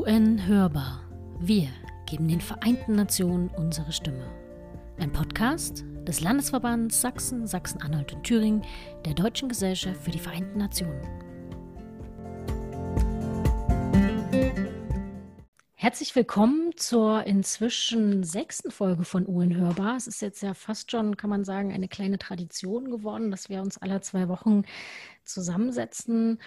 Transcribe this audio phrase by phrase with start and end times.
[0.00, 1.06] UN hörbar.
[1.40, 1.68] Wir
[2.06, 4.24] geben den Vereinten Nationen unsere Stimme.
[4.98, 8.62] Ein Podcast des Landesverbands Sachsen, Sachsen-Anhalt und Thüringen
[9.04, 11.02] der Deutschen Gesellschaft für die Vereinten Nationen.
[15.74, 19.96] Herzlich willkommen zur inzwischen sechsten Folge von UN Hörbar.
[19.96, 23.60] Es ist jetzt ja fast schon, kann man sagen, eine kleine Tradition geworden, dass wir
[23.60, 24.62] uns alle zwei Wochen
[25.24, 26.38] zusammensetzen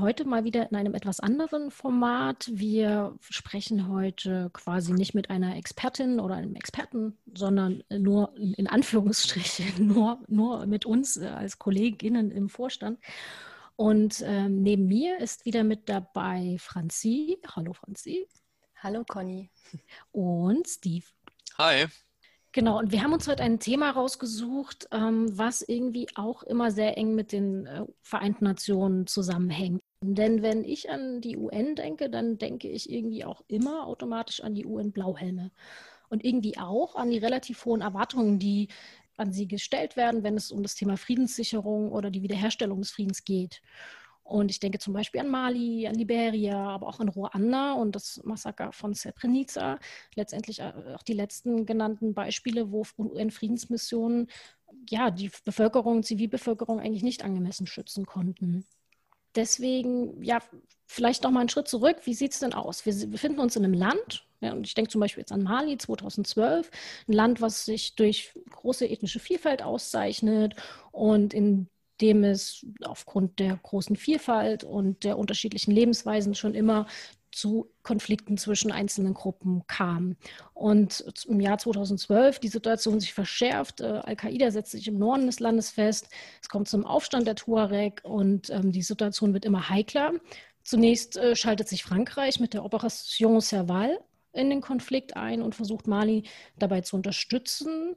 [0.00, 2.48] heute mal wieder in einem etwas anderen Format.
[2.52, 9.86] Wir sprechen heute quasi nicht mit einer Expertin oder einem Experten, sondern nur in Anführungsstrichen,
[9.86, 12.98] nur, nur mit uns äh, als Kolleginnen im Vorstand.
[13.76, 17.38] Und ähm, neben mir ist wieder mit dabei Franzi.
[17.56, 18.28] Hallo Franzi.
[18.76, 19.50] Hallo Conny.
[20.12, 21.06] Und Steve.
[21.58, 21.86] Hi.
[22.54, 26.96] Genau, und wir haben uns heute ein Thema rausgesucht, ähm, was irgendwie auch immer sehr
[26.96, 29.82] eng mit den äh, Vereinten Nationen zusammenhängt.
[30.02, 34.54] Denn wenn ich an die UN denke, dann denke ich irgendwie auch immer automatisch an
[34.54, 35.50] die UN-Blauhelme.
[36.10, 38.68] Und irgendwie auch an die relativ hohen Erwartungen, die
[39.16, 43.24] an sie gestellt werden, wenn es um das Thema Friedenssicherung oder die Wiederherstellung des Friedens
[43.24, 43.62] geht.
[44.24, 48.22] Und ich denke zum Beispiel an Mali, an Liberia, aber auch an Ruanda und das
[48.24, 49.78] Massaker von Srebrenica.
[50.14, 54.28] Letztendlich äh, auch die letzten genannten Beispiele, wo UN-Friedensmissionen
[54.90, 58.66] ja, die Bevölkerung, Zivilbevölkerung eigentlich nicht angemessen schützen konnten.
[59.34, 60.40] Deswegen, ja,
[60.86, 61.98] vielleicht noch mal einen Schritt zurück.
[62.04, 62.86] Wie sieht es denn aus?
[62.86, 65.76] Wir befinden uns in einem Land, ja, und ich denke zum Beispiel jetzt an Mali
[65.76, 66.70] 2012,
[67.08, 70.54] ein Land, was sich durch große ethnische Vielfalt auszeichnet
[70.92, 71.68] und in
[72.00, 76.86] dem es aufgrund der großen Vielfalt und der unterschiedlichen Lebensweisen schon immer
[77.34, 80.16] zu Konflikten zwischen einzelnen Gruppen kam.
[80.52, 83.80] Und im Jahr 2012 die Situation sich verschärft.
[83.80, 86.08] Äh, Al-Qaida setzt sich im Norden des Landes fest.
[86.40, 90.12] Es kommt zum Aufstand der Tuareg und ähm, die Situation wird immer heikler.
[90.62, 93.98] Zunächst äh, schaltet sich Frankreich mit der Operation Serval
[94.32, 96.24] in den Konflikt ein und versucht Mali
[96.58, 97.96] dabei zu unterstützen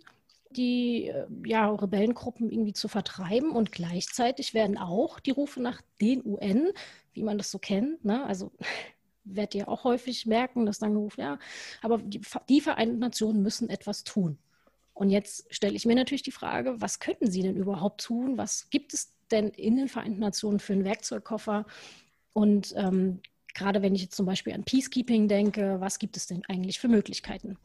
[0.52, 3.52] die äh, ja, Rebellengruppen irgendwie zu vertreiben.
[3.52, 6.70] Und gleichzeitig werden auch die Rufe nach den UN,
[7.14, 8.26] wie man das so kennt, ne?
[8.26, 8.52] also
[9.24, 11.38] werdet ihr auch häufig merken, dass dann gerufen, ja,
[11.82, 14.38] aber die, die Vereinten Nationen müssen etwas tun.
[14.94, 18.38] Und jetzt stelle ich mir natürlich die Frage, was könnten sie denn überhaupt tun?
[18.38, 21.66] Was gibt es denn in den Vereinten Nationen für einen Werkzeugkoffer?
[22.34, 23.20] Und ähm,
[23.54, 26.88] gerade wenn ich jetzt zum Beispiel an Peacekeeping denke, was gibt es denn eigentlich für
[26.88, 27.58] Möglichkeiten?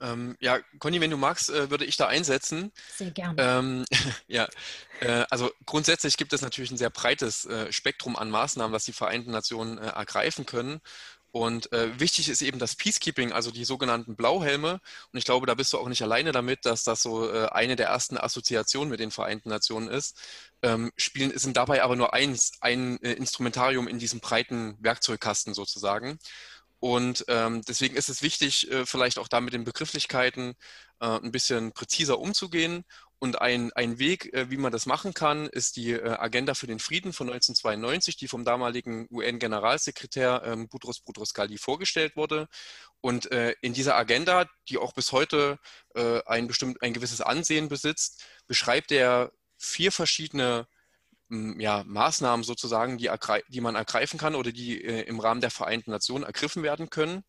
[0.00, 2.72] Ähm, ja, Conny, wenn du magst, äh, würde ich da einsetzen.
[2.96, 3.34] Sehr gerne.
[3.38, 3.84] Ähm,
[4.28, 4.48] ja,
[5.00, 8.92] äh, also grundsätzlich gibt es natürlich ein sehr breites äh, Spektrum an Maßnahmen, was die
[8.92, 10.80] Vereinten Nationen äh, ergreifen können.
[11.30, 14.80] Und äh, wichtig ist eben das Peacekeeping, also die sogenannten Blauhelme.
[15.12, 17.88] Und ich glaube, da bist du auch nicht alleine damit, dass das so eine der
[17.88, 20.16] ersten Assoziationen mit den Vereinten Nationen ist.
[20.62, 26.18] Ähm, spielen sind dabei aber nur eins, ein Instrumentarium in diesem breiten Werkzeugkasten sozusagen.
[26.80, 30.54] Und ähm, deswegen ist es wichtig, äh, vielleicht auch da mit den Begrifflichkeiten
[31.00, 32.84] äh, ein bisschen präziser umzugehen.
[33.20, 36.68] Und ein, ein Weg, äh, wie man das machen kann, ist die äh, Agenda für
[36.68, 42.46] den Frieden von 1992, die vom damaligen UN-Generalsekretär ähm, Boutros Boutros-Ghali vorgestellt wurde.
[43.00, 45.58] Und äh, in dieser Agenda, die auch bis heute
[45.96, 50.68] äh, ein, bestimmt, ein gewisses Ansehen besitzt, beschreibt er vier verschiedene
[51.30, 53.10] ja, Maßnahmen sozusagen, die,
[53.48, 57.22] die, man ergreifen kann oder die äh, im Rahmen der Vereinten Nationen ergriffen werden können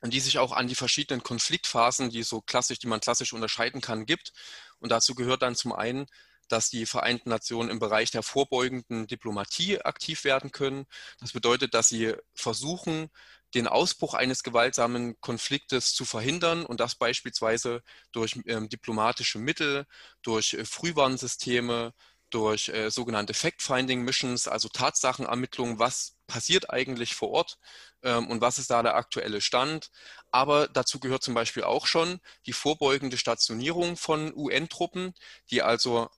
[0.00, 3.80] und die sich auch an die verschiedenen Konfliktphasen, die so klassisch, die man klassisch unterscheiden
[3.80, 4.32] kann, gibt.
[4.78, 6.06] Und dazu gehört dann zum einen,
[6.48, 10.86] dass die Vereinten Nationen im Bereich der vorbeugenden Diplomatie aktiv werden können.
[11.18, 13.10] Das bedeutet, dass sie versuchen,
[13.54, 17.82] den Ausbruch eines gewaltsamen Konfliktes zu verhindern und das beispielsweise
[18.12, 19.86] durch ähm, diplomatische Mittel,
[20.22, 21.94] durch äh, Frühwarnsysteme,
[22.36, 27.58] durch äh, sogenannte Fact-Finding-Missions, also Tatsachenermittlungen, was passiert eigentlich vor Ort
[28.02, 29.90] ähm, und was ist da der aktuelle Stand.
[30.30, 35.14] Aber dazu gehört zum Beispiel auch schon die vorbeugende Stationierung von UN-Truppen,
[35.50, 36.10] die also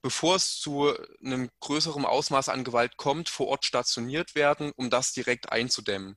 [0.00, 5.12] bevor es zu einem größeren Ausmaß an Gewalt kommt, vor Ort stationiert werden, um das
[5.12, 6.16] direkt einzudämmen.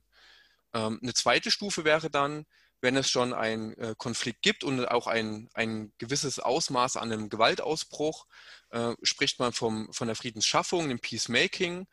[0.72, 2.46] Ähm, eine zweite Stufe wäre dann,
[2.82, 7.30] wenn es schon einen äh, Konflikt gibt und auch ein, ein gewisses Ausmaß an einem
[7.30, 8.26] Gewaltausbruch,
[8.70, 11.86] äh, spricht man vom, von der Friedensschaffung, dem Peacemaking.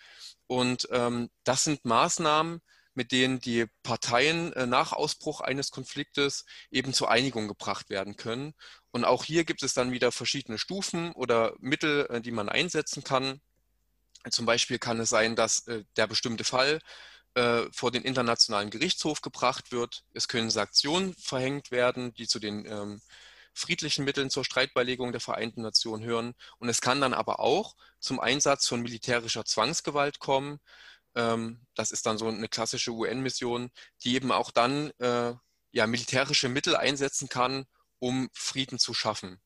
[0.48, 2.62] Und ähm, das sind Maßnahmen,
[2.96, 8.56] mit denen die Parteien äh, nach Ausbruch eines Konfliktes eben zur Einigung gebracht werden können.
[8.92, 13.04] Und auch hier gibt es dann wieder verschiedene Stufen oder Mittel, äh, die man einsetzen
[13.04, 13.42] kann.
[14.32, 16.80] Zum Beispiel kann es sein, dass äh, der bestimmte Fall
[17.36, 20.04] äh, vor den Internationalen Gerichtshof gebracht wird.
[20.14, 23.02] Es können Sanktionen verhängt werden, die zu den ähm,
[23.54, 26.34] friedlichen Mitteln zur Streitbeilegung der Vereinten Nationen hören.
[26.60, 30.60] Und es kann dann aber auch zum Einsatz von militärischer Zwangsgewalt kommen.
[31.16, 33.72] Ähm, das ist dann so eine klassische UN-Mission,
[34.04, 35.34] die eben auch dann äh,
[35.72, 37.66] ja, militärische Mittel einsetzen kann,
[38.00, 39.42] um Frieden zu schaffen.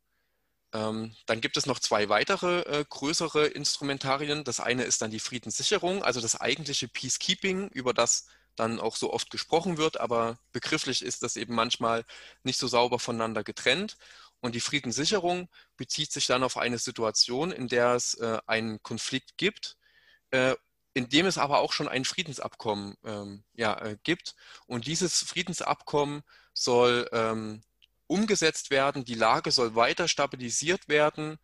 [0.73, 4.43] Ähm, dann gibt es noch zwei weitere äh, größere Instrumentarien.
[4.43, 9.13] Das eine ist dann die Friedenssicherung, also das eigentliche Peacekeeping, über das dann auch so
[9.13, 12.05] oft gesprochen wird, aber begrifflich ist das eben manchmal
[12.43, 13.97] nicht so sauber voneinander getrennt.
[14.41, 15.47] Und die Friedenssicherung
[15.77, 19.77] bezieht sich dann auf eine Situation, in der es äh, einen Konflikt gibt,
[20.31, 20.55] äh,
[20.93, 24.35] in dem es aber auch schon ein Friedensabkommen ähm, ja, äh, gibt.
[24.67, 26.23] Und dieses Friedensabkommen
[26.53, 27.63] soll ähm,
[28.13, 31.39] umgesetzt werden, die Lage soll weiter stabilisiert werden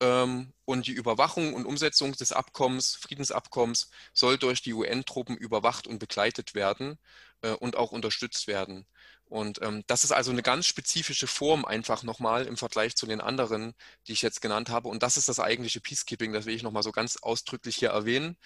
[0.00, 5.98] ähm, und die Überwachung und Umsetzung des Abkommens, Friedensabkommens soll durch die UN-Truppen überwacht und
[5.98, 6.98] begleitet werden
[7.42, 8.86] äh, und auch unterstützt werden.
[9.26, 13.20] Und ähm, das ist also eine ganz spezifische Form einfach nochmal im Vergleich zu den
[13.20, 13.74] anderen,
[14.06, 14.88] die ich jetzt genannt habe.
[14.88, 18.38] Und das ist das eigentliche Peacekeeping, das will ich nochmal so ganz ausdrücklich hier erwähnen.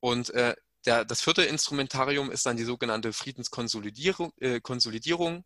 [0.00, 4.32] Und äh, der, das vierte Instrumentarium ist dann die sogenannte Friedenskonsolidierung.
[4.40, 5.44] Äh, Konsolidierung.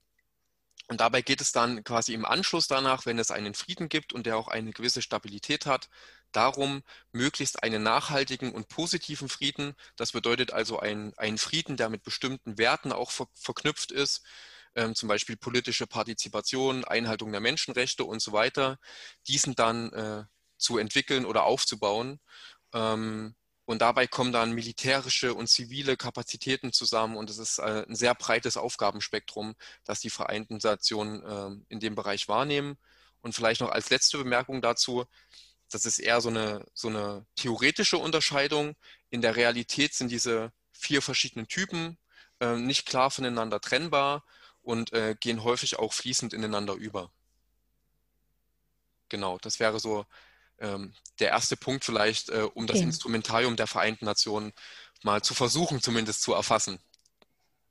[0.88, 4.26] Und dabei geht es dann quasi im Anschluss danach, wenn es einen Frieden gibt und
[4.26, 5.88] der auch eine gewisse Stabilität hat,
[6.32, 12.58] darum, möglichst einen nachhaltigen und positiven Frieden, das bedeutet also einen Frieden, der mit bestimmten
[12.58, 14.22] Werten auch ver verknüpft ist,
[14.76, 18.78] ähm, zum Beispiel politische Partizipation, Einhaltung der Menschenrechte und so weiter,
[19.26, 20.24] diesen dann äh,
[20.58, 22.20] zu entwickeln oder aufzubauen.
[22.72, 23.34] Ähm,
[23.66, 28.14] und dabei kommen dann militärische und zivile Kapazitäten zusammen und es ist äh, ein sehr
[28.14, 29.54] breites Aufgabenspektrum,
[29.84, 32.78] das die Vereinten Nationen äh, in dem Bereich wahrnehmen.
[33.20, 35.04] Und vielleicht noch als letzte Bemerkung dazu,
[35.68, 38.76] das ist eher so eine, so eine theoretische Unterscheidung.
[39.10, 41.98] In der Realität sind diese vier verschiedenen Typen
[42.40, 44.24] äh, nicht klar voneinander trennbar
[44.62, 47.10] und äh, gehen häufig auch fließend ineinander über.
[49.08, 50.06] Genau, das wäre so
[50.58, 52.86] ähm, der erste Punkt vielleicht, äh, um das okay.
[52.86, 54.52] Instrumentarium der Vereinten Nationen
[55.02, 56.78] mal zu versuchen, zumindest zu erfassen.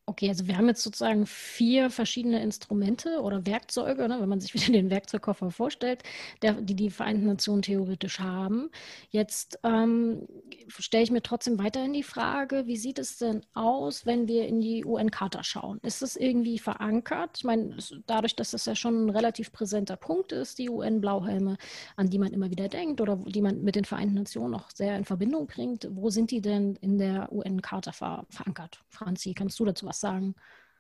[0.07, 4.53] Okay, also wir haben jetzt sozusagen vier verschiedene Instrumente oder Werkzeuge, ne, wenn man sich
[4.53, 6.03] wieder den Werkzeugkoffer vorstellt,
[6.43, 8.69] der, die die Vereinten Nationen theoretisch haben.
[9.09, 10.27] Jetzt ähm,
[10.67, 14.61] stelle ich mir trotzdem weiterhin die Frage, wie sieht es denn aus, wenn wir in
[14.61, 15.79] die UN-Charta schauen?
[15.81, 17.37] Ist es irgendwie verankert?
[17.37, 17.75] Ich meine,
[18.05, 21.57] dadurch, dass das ja schon ein relativ präsenter Punkt ist, die UN-Blauhelme,
[21.95, 24.97] an die man immer wieder denkt oder die man mit den Vereinten Nationen auch sehr
[24.97, 28.83] in Verbindung bringt, wo sind die denn in der UN-Charta ver verankert?
[28.89, 30.35] Franzi, kannst du dazu was sagen.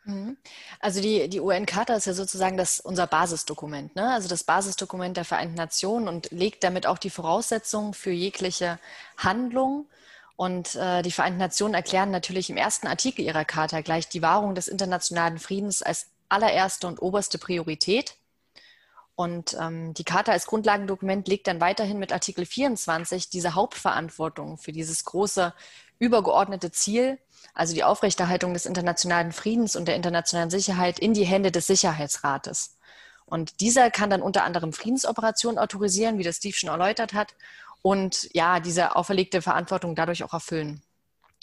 [0.05, 0.37] Mhm.
[0.79, 4.13] Also die, die UN-Charta ist ja sozusagen das, unser Basisdokument, ne?
[4.13, 8.79] also das Basisdokument der Vereinten Nationen und legt damit auch die Voraussetzungen für jegliche
[9.17, 9.87] Handlung.
[10.37, 14.53] Und äh, die Vereinten Nationen erklären natürlich im ersten Artikel ihrer Charta gleich die Wahrung
[14.53, 18.15] des internationalen Friedens als allererste und oberste Priorität.
[19.15, 24.73] Und ähm, die Charta als Grundlagendokument legt dann weiterhin mit Artikel 24 diese Hauptverantwortung für
[24.73, 25.53] dieses große
[25.99, 27.19] übergeordnete Ziel,
[27.53, 32.77] also die Aufrechterhaltung des internationalen Friedens und der internationalen Sicherheit, in die Hände des Sicherheitsrates.
[33.25, 37.35] Und dieser kann dann unter anderem Friedensoperationen autorisieren, wie das Steve schon erläutert hat,
[37.81, 40.81] und ja, diese auferlegte Verantwortung dadurch auch erfüllen.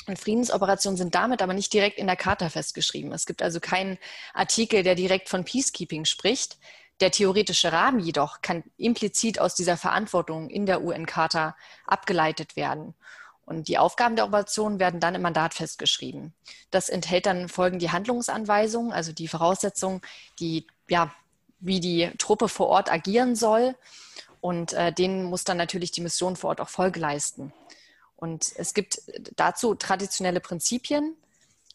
[0.09, 3.13] Und Friedensoperationen sind damit aber nicht direkt in der Charta festgeschrieben.
[3.13, 3.97] Es gibt also keinen
[4.35, 6.59] Artikel, der direkt von Peacekeeping spricht.
[7.01, 11.57] Der theoretische Rahmen jedoch kann implizit aus dieser Verantwortung in der UN-Charta
[11.87, 12.95] abgeleitet werden.
[13.45, 16.33] Und die Aufgaben der Operation werden dann im Mandat festgeschrieben.
[16.71, 20.01] Das enthält dann folgende Handlungsanweisungen, also die Voraussetzungen,
[20.39, 21.13] die, ja,
[21.61, 23.75] wie die Truppe vor Ort agieren soll.
[24.41, 27.53] Und äh, denen muss dann natürlich die Mission vor Ort auch Folge leisten.
[28.17, 29.03] Und es gibt
[29.37, 31.17] dazu traditionelle Prinzipien,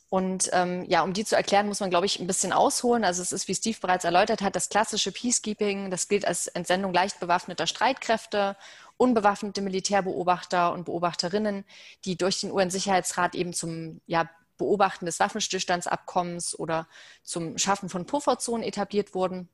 [0.10, 3.04] und ähm, ja, um die zu erklären, muss man, glaube ich, ein bisschen ausholen.
[3.04, 5.92] Also es ist, wie Steve bereits erläutert hat, das klassische Peacekeeping.
[5.92, 8.56] Das gilt als Entsendung leicht bewaffneter Streitkräfte,
[8.98, 11.66] unbewaffnete Militärbeobachter und Beobachterinnen,
[12.06, 16.88] die durch den UN-Sicherheitsrat eben zum ja, Beobachten des Waffenstillstandsabkommens oder
[17.24, 19.50] zum Schaffen von Pufferzonen etabliert wurden.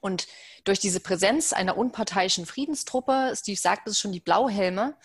[0.00, 0.28] Und
[0.64, 4.96] durch diese Präsenz einer unparteiischen Friedenstruppe, Steve sagt es schon, die Blauhelme,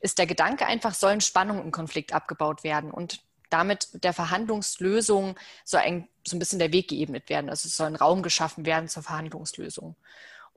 [0.00, 2.90] ist der Gedanke einfach, sollen Spannungen im Konflikt abgebaut werden.
[2.90, 3.20] Und
[3.50, 7.50] damit der Verhandlungslösung so ein, so ein bisschen der Weg geebnet werden.
[7.50, 9.96] Also es soll ein Raum geschaffen werden zur Verhandlungslösung.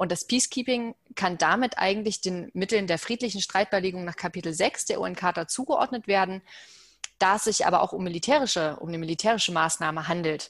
[0.01, 4.99] Und das Peacekeeping kann damit eigentlich den Mitteln der friedlichen Streitbeilegung nach Kapitel 6 der
[4.99, 6.41] UN-Charta zugeordnet werden,
[7.19, 10.49] da es sich aber auch um militärische, um eine militärische Maßnahme handelt.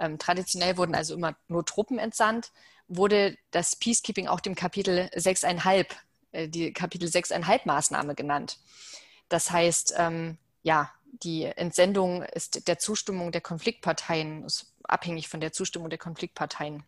[0.00, 2.52] Ähm, traditionell wurden also immer nur Truppen entsandt,
[2.88, 5.88] wurde das Peacekeeping auch dem Kapitel 6,5,
[6.32, 8.58] äh, die Kapitel 6,5 Maßnahme genannt.
[9.28, 15.52] Das heißt, ähm, ja, die Entsendung ist der Zustimmung der Konfliktparteien, ist abhängig von der
[15.52, 16.82] Zustimmung der Konfliktparteien.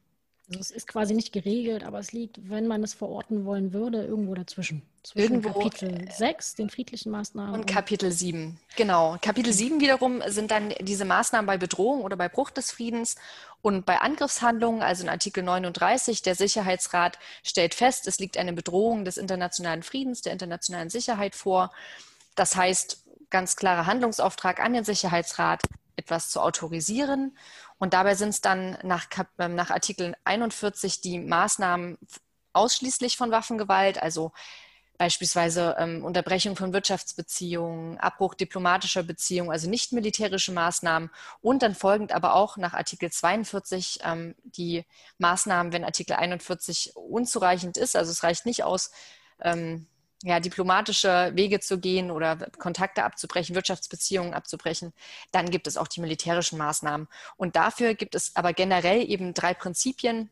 [0.49, 4.03] Also es ist quasi nicht geregelt, aber es liegt, wenn man es verorten wollen würde,
[4.03, 4.83] irgendwo dazwischen.
[5.03, 7.55] Zwischen Irgendwo, Kapitel 6, den friedlichen Maßnahmen.
[7.55, 9.19] Und Kapitel 7, genau.
[9.21, 13.17] Kapitel 7 wiederum sind dann diese Maßnahmen bei Bedrohung oder bei Bruch des Friedens
[13.61, 19.05] und bei Angriffshandlungen, also in Artikel 39, der Sicherheitsrat stellt fest, es liegt eine Bedrohung
[19.05, 21.73] des internationalen Friedens, der internationalen Sicherheit vor.
[22.37, 25.61] Das heißt, ganz klarer Handlungsauftrag an den Sicherheitsrat,
[25.97, 27.37] etwas zu autorisieren.
[27.79, 29.07] Und dabei sind es dann nach,
[29.39, 31.99] ähm, nach Artikel 41 die Maßnahmen
[32.53, 34.33] ausschließlich von Waffengewalt, also
[34.99, 41.11] beispielsweise ähm, Unterbrechung von Wirtschaftsbeziehungen, Abbruch diplomatischer Beziehungen, also nicht militärische Maßnahmen.
[41.41, 44.85] Und dann folgend aber auch nach Artikel 42 ähm, die
[45.19, 48.91] Maßnahmen, wenn Artikel 41 unzureichend ist, also es reicht nicht aus,
[49.41, 49.87] ähm,
[50.23, 54.93] ja, diplomatische Wege zu gehen oder Kontakte abzubrechen, Wirtschaftsbeziehungen abzubrechen,
[55.31, 57.09] dann gibt es auch die militärischen Maßnahmen.
[57.37, 60.31] Und dafür gibt es aber generell eben drei Prinzipien,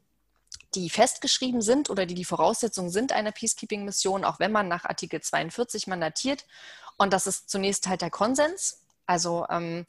[0.75, 5.21] die festgeschrieben sind oder die die Voraussetzungen sind einer Peacekeeping-Mission, auch wenn man nach Artikel
[5.21, 6.45] 42 mandatiert.
[6.97, 8.81] Und das ist zunächst halt der Konsens.
[9.07, 9.87] Also ähm,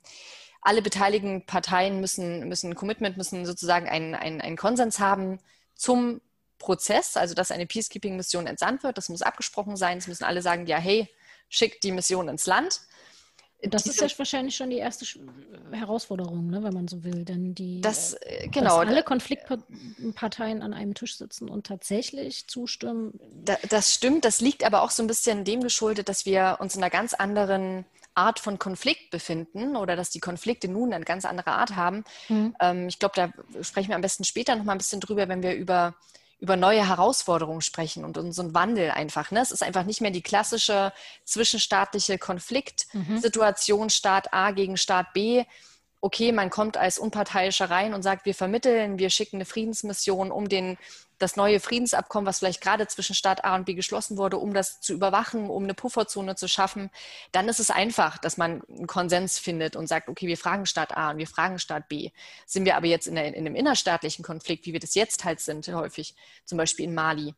[0.61, 5.39] alle beteiligten Parteien müssen, müssen ein Commitment, müssen sozusagen einen, einen, einen Konsens haben
[5.75, 6.21] zum
[6.59, 8.97] Prozess, also dass eine Peacekeeping-Mission entsandt wird.
[8.97, 9.97] Das muss abgesprochen sein.
[9.97, 11.09] Es müssen alle sagen, ja, hey,
[11.49, 12.81] schickt die Mission ins Land.
[13.63, 15.05] Das Diese, ist ja wahrscheinlich schon die erste
[15.71, 17.25] Herausforderung, ne, wenn man so will.
[17.25, 23.19] Denn die, das, äh, genau, dass alle Konfliktparteien an einem Tisch sitzen und tatsächlich zustimmen.
[23.69, 26.83] das stimmt, das liegt aber auch so ein bisschen dem geschuldet, dass wir uns in
[26.83, 31.51] einer ganz anderen Art von Konflikt befinden oder dass die Konflikte nun eine ganz andere
[31.51, 32.03] Art haben.
[32.29, 32.55] Mhm.
[32.59, 35.41] Ähm, ich glaube, da sprechen wir am besten später noch mal ein bisschen drüber, wenn
[35.41, 35.95] wir über
[36.39, 39.31] über neue Herausforderungen sprechen und, ein Wandel einfach.
[39.31, 39.41] Ne?
[39.41, 40.93] Es ist einfach nicht mehr die klassische
[41.25, 43.89] zwischenstaatliche Konfliktsituation, mhm.
[43.89, 45.45] Staat A gegen Staat B.
[45.99, 50.47] Okay, man kommt als Unparteiischer rein und sagt, wir vermitteln, wir schicken eine Friedensmission, um
[50.47, 50.77] den
[51.19, 54.81] das neue Friedensabkommen, was vielleicht gerade zwischen Staat A und B geschlossen wurde, um das
[54.81, 56.89] zu überwachen, um eine Pufferzone zu schaffen,
[57.31, 60.95] dann ist es einfach, dass man einen Konsens findet und sagt, okay, wir fragen Staat
[60.95, 62.11] A und wir fragen Staat B.
[62.45, 65.39] Sind wir aber jetzt in, der, in einem innerstaatlichen Konflikt, wie wir das jetzt halt
[65.39, 67.33] sind, häufig, zum Beispiel in Mali,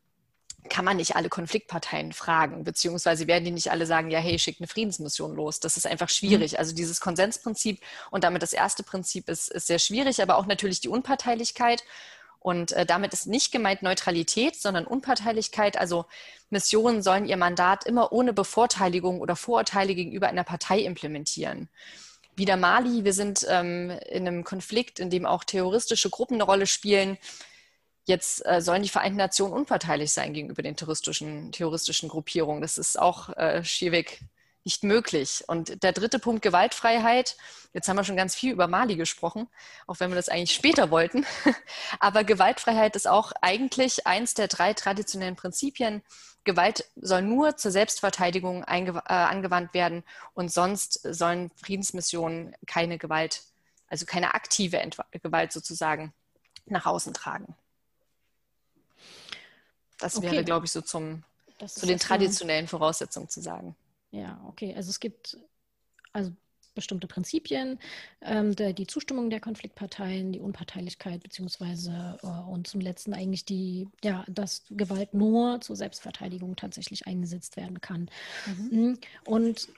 [0.68, 4.60] kann man nicht alle Konfliktparteien fragen, beziehungsweise werden die nicht alle sagen, ja, hey, schickt
[4.60, 5.60] eine Friedensmission los.
[5.60, 6.52] Das ist einfach schwierig.
[6.52, 6.58] Mhm.
[6.58, 10.80] Also dieses Konsensprinzip und damit das erste Prinzip ist, ist sehr schwierig, aber auch natürlich
[10.80, 11.82] die Unparteilichkeit.
[12.40, 15.78] Und äh, damit ist nicht gemeint Neutralität, sondern Unparteilichkeit.
[15.78, 16.06] Also
[16.48, 21.68] Missionen sollen ihr Mandat immer ohne Bevorteiligung oder Vorurteile gegenüber einer Partei implementieren.
[22.36, 26.66] Wieder Mali, wir sind ähm, in einem Konflikt, in dem auch terroristische Gruppen eine Rolle
[26.66, 27.18] spielen.
[28.06, 32.62] Jetzt äh, sollen die Vereinten Nationen unparteilich sein gegenüber den terroristischen, terroristischen Gruppierungen.
[32.62, 34.20] Das ist auch äh, schwierig
[34.64, 35.44] nicht möglich.
[35.46, 37.36] Und der dritte Punkt, Gewaltfreiheit.
[37.72, 39.48] Jetzt haben wir schon ganz viel über Mali gesprochen,
[39.86, 41.24] auch wenn wir das eigentlich später wollten.
[42.00, 46.02] Aber Gewaltfreiheit ist auch eigentlich eins der drei traditionellen Prinzipien.
[46.44, 53.42] Gewalt soll nur zur Selbstverteidigung äh, angewandt werden und sonst sollen Friedensmissionen keine Gewalt,
[53.88, 56.14] also keine aktive Ent Gewalt sozusagen
[56.66, 57.54] nach außen tragen.
[59.98, 60.30] Das okay.
[60.30, 61.24] wäre, glaube ich, so zum,
[61.66, 63.76] zu den traditionellen Voraussetzungen zu sagen.
[64.10, 64.74] Ja, okay.
[64.74, 65.38] Also es gibt
[66.12, 66.32] also
[66.74, 67.78] bestimmte Prinzipien,
[68.22, 73.88] ähm, der, die Zustimmung der Konfliktparteien, die Unparteilichkeit beziehungsweise äh, und zum letzten eigentlich die,
[74.02, 78.08] ja, dass Gewalt nur zur Selbstverteidigung tatsächlich eingesetzt werden kann.
[78.46, 78.70] Mhm.
[78.70, 79.68] Hm, und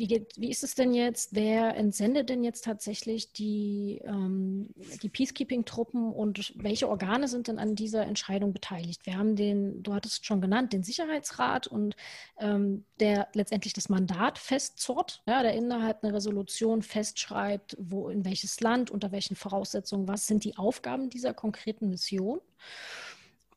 [0.00, 1.34] wie, geht, wie ist es denn jetzt?
[1.34, 4.70] Wer entsendet denn jetzt tatsächlich die, ähm,
[5.02, 9.04] die Peacekeeping-Truppen und welche Organe sind denn an dieser Entscheidung beteiligt?
[9.04, 11.96] Wir haben den, du hattest schon genannt, den Sicherheitsrat und
[12.38, 18.58] ähm, der letztendlich das Mandat festzurrt, ja, der innerhalb einer Resolution festschreibt, wo in welches
[18.60, 22.40] Land, unter welchen Voraussetzungen, was sind die Aufgaben dieser konkreten Mission.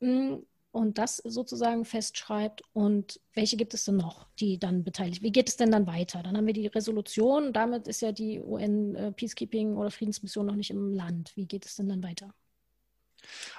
[0.01, 5.21] Hm, und das sozusagen festschreibt und welche gibt es denn noch, die dann beteiligt?
[5.21, 6.23] Wie geht es denn dann weiter?
[6.23, 10.55] Dann haben wir die Resolution, damit ist ja die UN äh, Peacekeeping oder Friedensmission noch
[10.55, 11.31] nicht im Land.
[11.35, 12.33] Wie geht es denn dann weiter?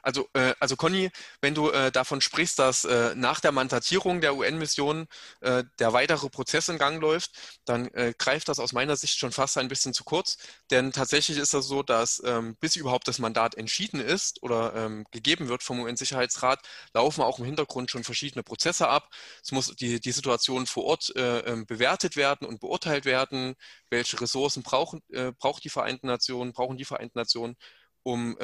[0.03, 4.37] Also, äh, also Conny, wenn du äh, davon sprichst, dass äh, nach der Mandatierung der
[4.37, 5.07] UN-Mission
[5.41, 7.33] äh, der weitere Prozess in Gang läuft,
[7.65, 10.37] dann äh, greift das aus meiner Sicht schon fast ein bisschen zu kurz.
[10.71, 15.07] Denn tatsächlich ist das so, dass ähm, bis überhaupt das Mandat entschieden ist oder ähm,
[15.11, 16.61] gegeben wird vom UN-Sicherheitsrat,
[16.93, 19.11] laufen auch im Hintergrund schon verschiedene Prozesse ab.
[19.43, 23.55] Es muss die, die Situation vor Ort äh, ähm, bewertet werden und beurteilt werden.
[23.91, 25.03] Welche Ressourcen brauchen,
[25.39, 27.57] braucht die Vereinten Nationen, brauchen die Vereinten Nationen?
[28.05, 28.37] um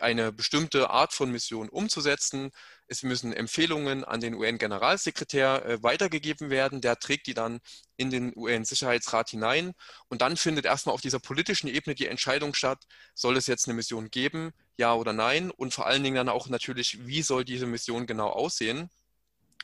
[0.00, 2.50] eine bestimmte Art von Mission umzusetzen.
[2.86, 6.80] Es müssen Empfehlungen an den UN-Generalsekretär äh, weitergegeben werden.
[6.80, 7.60] Der trägt die dann
[7.96, 9.72] in den UN-Sicherheitsrat hinein.
[10.08, 13.74] Und dann findet erstmal auf dieser politischen Ebene die Entscheidung statt, soll es jetzt eine
[13.74, 15.50] Mission geben, ja oder nein?
[15.50, 18.90] Und vor allen Dingen dann auch natürlich, wie soll diese Mission genau aussehen?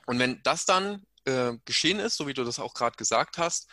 [0.06, 3.68] Und wenn das dann äh, geschehen ist, so wie du das auch gerade gesagt hast,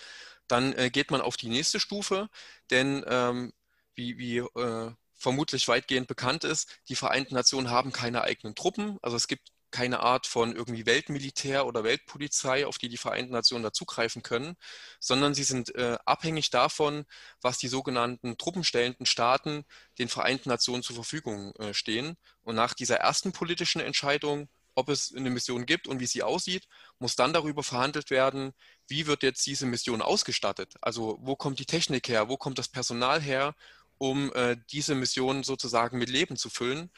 [0.48, 2.30] dann äh, geht man auf die nächste Stufe,
[2.70, 3.54] denn ähm,
[3.96, 8.98] wie, wie äh, vermutlich weitgehend bekannt ist, die Vereinten Nationen haben keine eigenen Truppen.
[9.02, 13.64] Also es gibt keine Art von irgendwie Weltmilitär oder Weltpolizei, auf die die Vereinten Nationen
[13.64, 14.56] dazugreifen können,
[15.00, 17.06] sondern sie sind äh, abhängig davon,
[17.40, 19.64] was die sogenannten truppenstellenden Staaten
[19.98, 22.18] den Vereinten Nationen zur Verfügung äh, stehen.
[22.42, 26.68] Und nach dieser ersten politischen Entscheidung, ob es eine Mission gibt und wie sie aussieht,
[27.00, 28.54] muss dann darüber verhandelt werden,
[28.88, 30.76] wie wird jetzt diese Mission ausgestattet?
[30.82, 32.30] Also wo kommt die Technik her?
[32.30, 33.56] Wo kommt das Personal her?
[34.02, 36.90] Um äh, diese Mission sozusagen mit Leben zu füllen.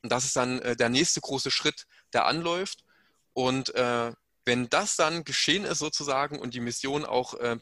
[0.00, 2.84] Und das ist dann äh, der nächste große Schritt, der anläuft.
[3.32, 4.12] Und äh,
[4.44, 7.58] wenn das dann geschehen ist sozusagen und die Mission auch äh,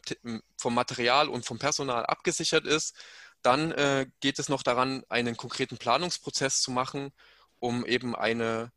[0.55, 2.95] vom Material und vom Personal abgesichert ist,
[3.41, 7.11] dann äh, geht es noch daran, einen konkreten Planungsprozess zu machen,
[7.57, 8.71] um eben eine,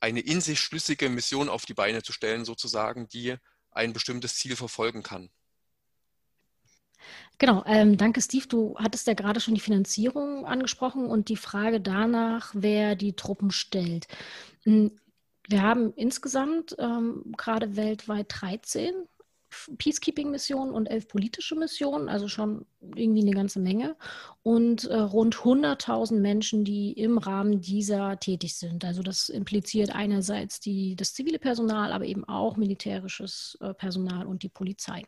[0.00, 3.36] eine in sich schlüssige Mission auf die Beine zu stellen, sozusagen, die
[3.70, 5.30] ein bestimmtes Ziel verfolgen kann.
[7.38, 8.46] Genau, ähm, danke Steve.
[8.48, 13.50] Du hattest ja gerade schon die Finanzierung angesprochen und die Frage danach, wer die Truppen
[13.50, 14.08] stellt.
[14.64, 14.92] Hm,
[15.48, 18.92] wir haben insgesamt ähm, gerade weltweit 13
[19.78, 23.96] Peacekeeping-Missionen und elf politische Missionen, also schon irgendwie eine ganze Menge.
[24.42, 28.84] Und äh, rund 100.000 Menschen, die im Rahmen dieser tätig sind.
[28.84, 34.42] Also das impliziert einerseits die, das zivile Personal, aber eben auch militärisches äh, Personal und
[34.42, 35.04] die Polizei.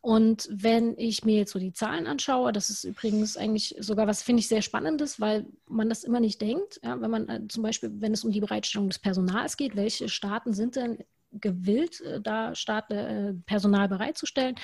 [0.00, 4.22] Und wenn ich mir jetzt so die Zahlen anschaue, das ist übrigens eigentlich sogar was,
[4.22, 6.80] finde ich, sehr Spannendes, weil man das immer nicht denkt.
[6.82, 10.08] Ja, wenn man äh, zum Beispiel, wenn es um die Bereitstellung des Personals geht, welche
[10.08, 10.98] Staaten sind denn
[11.32, 14.56] gewillt, äh, da Staat, äh, Personal bereitzustellen,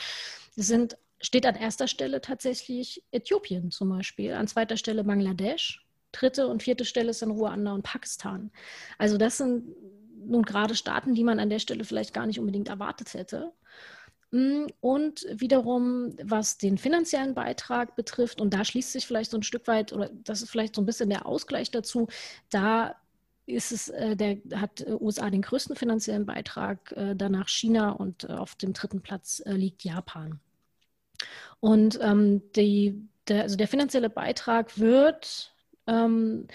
[0.55, 6.63] sind, steht an erster Stelle tatsächlich Äthiopien zum Beispiel, an zweiter Stelle Bangladesch, dritte und
[6.63, 8.51] vierte Stelle dann Ruanda und Pakistan.
[8.99, 9.65] Also das sind
[10.27, 13.53] nun gerade Staaten, die man an der Stelle vielleicht gar nicht unbedingt erwartet hätte.
[14.33, 19.43] Mm, und wiederum, was den finanziellen Beitrag betrifft, und da schließt sich vielleicht so ein
[19.43, 22.09] Stück weit, oder das ist vielleicht so ein bisschen der Ausgleich dazu,
[22.51, 22.97] da
[23.47, 28.25] ist es, äh, der hat äh, USA den größten finanziellen Beitrag, äh, danach China und
[28.25, 30.41] äh, auf dem dritten Platz liegt Japan.
[31.61, 35.55] Und ähm, die, der, also der finanzielle Beitrag wird
[35.87, 36.49] ähm,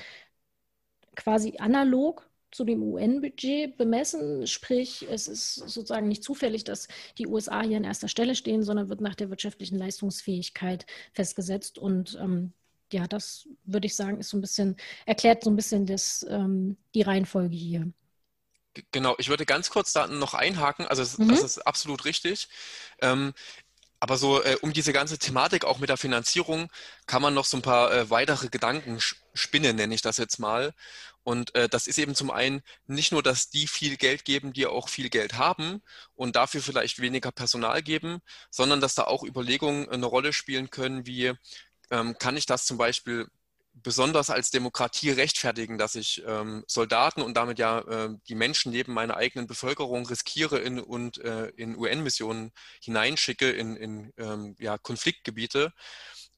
[1.15, 4.45] quasi analog zu dem UN-Budget bemessen.
[4.45, 8.89] Sprich, es ist sozusagen nicht zufällig, dass die USA hier an erster Stelle stehen, sondern
[8.89, 11.77] wird nach der wirtschaftlichen Leistungsfähigkeit festgesetzt.
[11.80, 12.54] Und ähm,
[12.93, 16.77] ja, das würde ich sagen, ist so ein bisschen, erklärt so ein bisschen das, ähm,
[16.93, 17.91] die Reihenfolge hier.
[18.91, 21.30] Genau, ich würde ganz kurz da noch einhaken, also das, mhm.
[21.30, 22.47] das ist absolut richtig.
[23.01, 23.34] Ähm,
[23.99, 26.69] aber so äh, um diese ganze Thematik auch mit der Finanzierung
[27.06, 28.97] kann man noch so ein paar äh, weitere Gedanken
[29.34, 30.73] spinnen, nenne ich das jetzt mal.
[31.23, 34.65] Und äh, das ist eben zum einen nicht nur, dass die viel Geld geben, die
[34.65, 35.84] auch viel Geld haben
[36.15, 41.06] und dafür vielleicht weniger Personal geben, sondern dass da auch Überlegungen eine Rolle spielen können,
[41.06, 41.34] wie
[41.91, 43.27] ähm, kann ich das zum Beispiel
[43.73, 48.93] besonders als Demokratie rechtfertigen, dass ich ähm, Soldaten und damit ja äh, die Menschen neben
[48.93, 52.51] meiner eigenen Bevölkerung riskiere in, und äh, in UN-Missionen
[52.82, 55.73] hineinschicke, in, in ähm, ja, Konfliktgebiete.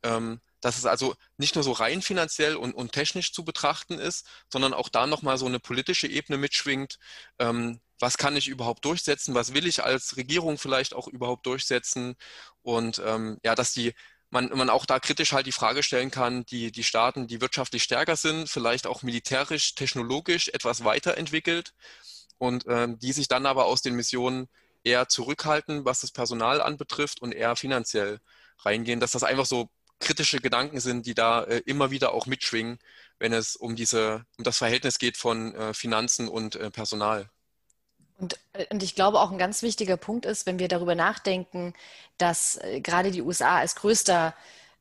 [0.03, 4.25] Ähm, dass es also nicht nur so rein finanziell und, und technisch zu betrachten ist,
[4.49, 6.99] sondern auch da nochmal so eine politische Ebene mitschwingt.
[7.37, 9.35] Ähm, was kann ich überhaupt durchsetzen?
[9.35, 12.15] Was will ich als Regierung vielleicht auch überhaupt durchsetzen?
[12.61, 13.93] Und ähm, ja, dass die
[14.33, 17.83] man, man auch da kritisch halt die Frage stellen kann, die, die Staaten, die wirtschaftlich
[17.83, 21.73] stärker sind, vielleicht auch militärisch, technologisch etwas weiterentwickelt
[22.39, 24.49] und ähm, die sich dann aber aus den Missionen
[24.83, 28.19] eher zurückhalten, was das Personal anbetrifft und eher finanziell
[28.59, 29.69] reingehen, dass das einfach so
[29.99, 32.79] kritische Gedanken sind, die da äh, immer wieder auch mitschwingen,
[33.19, 37.29] wenn es um diese, um das Verhältnis geht von äh, Finanzen und äh, Personal.
[38.19, 41.73] Und, äh, und, ich glaube auch ein ganz wichtiger Punkt ist, wenn wir darüber nachdenken,
[42.17, 44.33] dass äh, gerade die USA als größter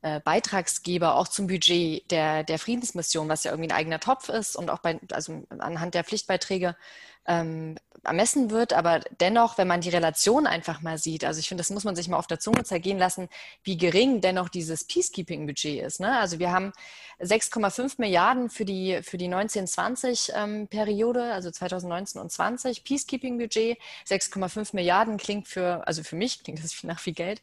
[0.03, 4.57] äh, Beitragsgeber auch zum Budget der, der Friedensmission, was ja irgendwie ein eigener Topf ist
[4.57, 6.77] und auch bei, also anhand der Pflichtbeiträge
[7.27, 8.73] ähm, ermessen wird.
[8.73, 11.95] Aber dennoch, wenn man die Relation einfach mal sieht, also ich finde, das muss man
[11.97, 13.29] sich mal auf der Zunge zergehen lassen,
[13.63, 16.01] wie gering dennoch dieses Peacekeeping-Budget ist.
[16.01, 16.19] Ne?
[16.19, 16.73] Also wir haben
[17.21, 23.79] 6,5 Milliarden für die, für die 1920-Periode, ähm, also 2019 und 20, Peacekeeping-Budget.
[24.09, 27.43] 6,5 Milliarden klingt für, also für mich klingt das nach viel Geld.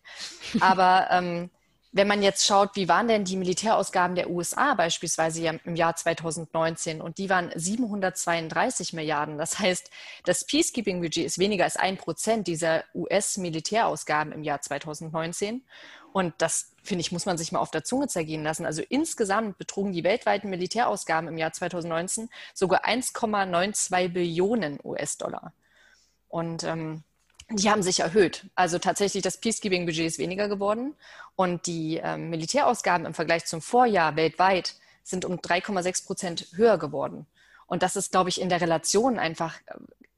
[0.59, 1.49] Aber ähm,
[1.91, 7.01] wenn man jetzt schaut, wie waren denn die Militärausgaben der USA beispielsweise im Jahr 2019
[7.01, 9.39] und die waren 732 Milliarden.
[9.39, 9.89] Das heißt,
[10.23, 15.65] das Peacekeeping-Budget ist weniger als ein Prozent dieser US-Militärausgaben im Jahr 2019.
[16.13, 18.65] Und das, finde ich, muss man sich mal auf der Zunge zergehen lassen.
[18.65, 25.53] Also insgesamt betrugen die weltweiten Militärausgaben im Jahr 2019 sogar 1,92 Billionen US-Dollar.
[26.27, 27.03] Und ähm,
[27.51, 28.45] die haben sich erhöht.
[28.55, 30.95] Also tatsächlich das Peacekeeping-Budget ist weniger geworden
[31.35, 37.25] und die ähm, Militärausgaben im Vergleich zum Vorjahr weltweit sind um 3,6 Prozent höher geworden.
[37.65, 39.75] Und das ist, glaube ich, in der Relation einfach, äh,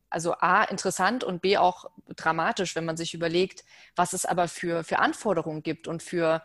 [0.10, 3.64] also A, interessant und B, auch dramatisch, wenn man sich überlegt,
[3.96, 6.44] was es aber für, für Anforderungen gibt und für,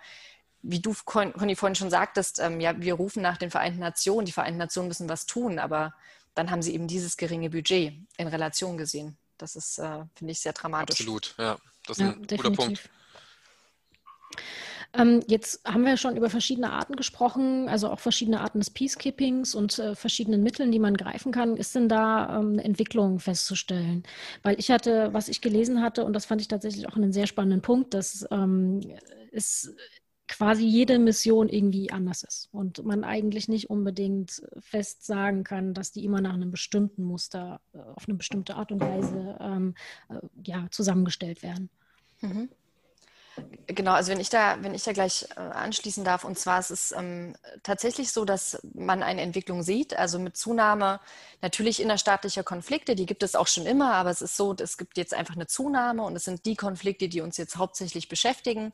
[0.62, 4.33] wie du, Conny, vorhin schon sagtest, ähm, ja, wir rufen nach den Vereinten Nationen, die
[4.33, 5.94] Vereinten Nationen müssen was tun, aber
[6.35, 9.16] dann haben sie eben dieses geringe Budget in Relation gesehen.
[9.38, 11.01] Das ist, äh, finde ich, sehr dramatisch.
[11.01, 11.57] Absolut, ja.
[11.87, 12.42] Das ist ja, ein definitiv.
[12.42, 12.90] guter Punkt.
[14.92, 19.55] Ähm, jetzt haben wir schon über verschiedene Arten gesprochen, also auch verschiedene Arten des Peacekeepings
[19.55, 21.57] und äh, verschiedenen Mitteln, die man greifen kann.
[21.57, 24.05] Ist denn da ähm, eine Entwicklung festzustellen?
[24.42, 27.27] Weil ich hatte, was ich gelesen hatte, und das fand ich tatsächlich auch einen sehr
[27.27, 28.81] spannenden Punkt, dass ähm,
[29.33, 29.75] es
[30.29, 35.93] quasi jede Mission irgendwie anders ist und man eigentlich nicht unbedingt fest sagen kann, dass
[35.93, 39.75] die immer nach einem bestimmten Muster äh, auf eine bestimmte Art und Weise ähm,
[40.09, 41.71] äh, ja, zusammengestellt werden.
[42.21, 42.49] Mhm.
[43.67, 46.71] Genau, also wenn ich da, wenn ich da gleich äh, anschließen darf, und zwar ist
[46.71, 51.01] es ähm, tatsächlich so, dass man eine Entwicklung sieht, also mit Zunahme
[51.43, 54.97] natürlich innerstaatlicher Konflikte, die gibt es auch schon immer, aber es ist so, es gibt
[54.97, 58.73] jetzt einfach eine Zunahme und es sind die Konflikte, die uns jetzt hauptsächlich beschäftigen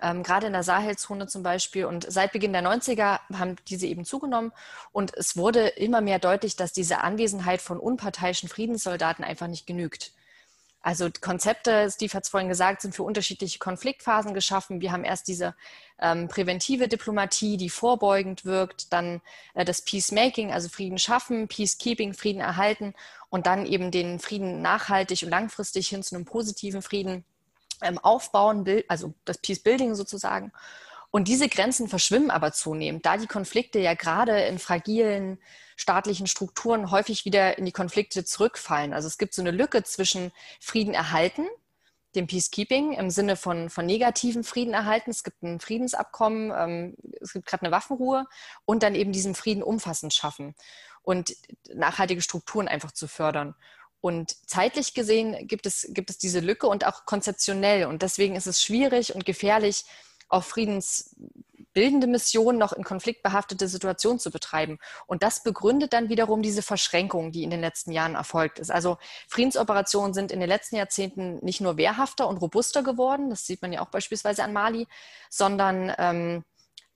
[0.00, 1.84] ähm, gerade in der Sahelzone zum Beispiel.
[1.86, 4.52] Und seit Beginn der 90er haben diese eben zugenommen.
[4.92, 10.12] Und es wurde immer mehr deutlich, dass diese Anwesenheit von unparteiischen Friedenssoldaten einfach nicht genügt.
[10.84, 14.82] Also Konzepte, Steve hat es vorhin gesagt, sind für unterschiedliche Konfliktphasen geschaffen.
[14.82, 15.54] Wir haben erst diese
[15.98, 19.22] ähm, präventive Diplomatie, die vorbeugend wirkt, dann
[19.54, 22.92] äh, das Peacemaking, also Frieden schaffen, Peacekeeping, Frieden erhalten
[23.30, 27.24] und dann eben den Frieden nachhaltig und langfristig hin zu einem positiven Frieden
[27.84, 30.52] ähm, aufbauen, also das Peace Building sozusagen.
[31.10, 35.38] Und diese Grenzen verschwimmen aber zunehmend, da die Konflikte ja gerade in fragilen
[35.76, 38.92] staatlichen Strukturen häufig wieder in die Konflikte zurückfallen.
[38.92, 41.46] Also es gibt so eine Lücke zwischen Frieden erhalten,
[42.14, 45.10] dem Peacekeeping im Sinne von, von negativen Frieden erhalten.
[45.10, 48.26] Es gibt ein Friedensabkommen, ähm, es gibt gerade eine Waffenruhe
[48.64, 50.54] und dann eben diesen Frieden umfassend schaffen
[51.02, 51.36] und
[51.72, 53.54] nachhaltige Strukturen einfach zu fördern.
[54.04, 57.86] Und zeitlich gesehen gibt es, gibt es diese Lücke und auch konzeptionell.
[57.86, 59.86] Und deswegen ist es schwierig und gefährlich,
[60.28, 64.78] auf friedensbildende Missionen noch in konfliktbehaftete Situationen zu betreiben.
[65.06, 68.70] Und das begründet dann wiederum diese Verschränkung, die in den letzten Jahren erfolgt ist.
[68.70, 73.62] Also Friedensoperationen sind in den letzten Jahrzehnten nicht nur wehrhafter und robuster geworden, das sieht
[73.62, 74.86] man ja auch beispielsweise an Mali,
[75.30, 76.44] sondern ähm,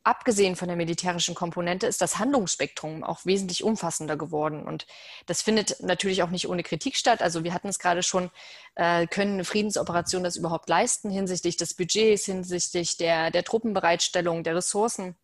[0.08, 4.62] abgesehen von der militärischen Komponente ist das Handlungsspektrum auch wesentlich umfassender geworden.
[4.62, 4.86] Und
[5.26, 7.20] das findet natürlich auch nicht ohne Kritik statt.
[7.20, 8.30] Also wir hatten es gerade schon,
[8.74, 14.56] äh, können eine Friedensoperation das überhaupt leisten hinsichtlich des Budgets, hinsichtlich der, der Truppenbereitstellung, der
[14.56, 15.14] Ressourcen.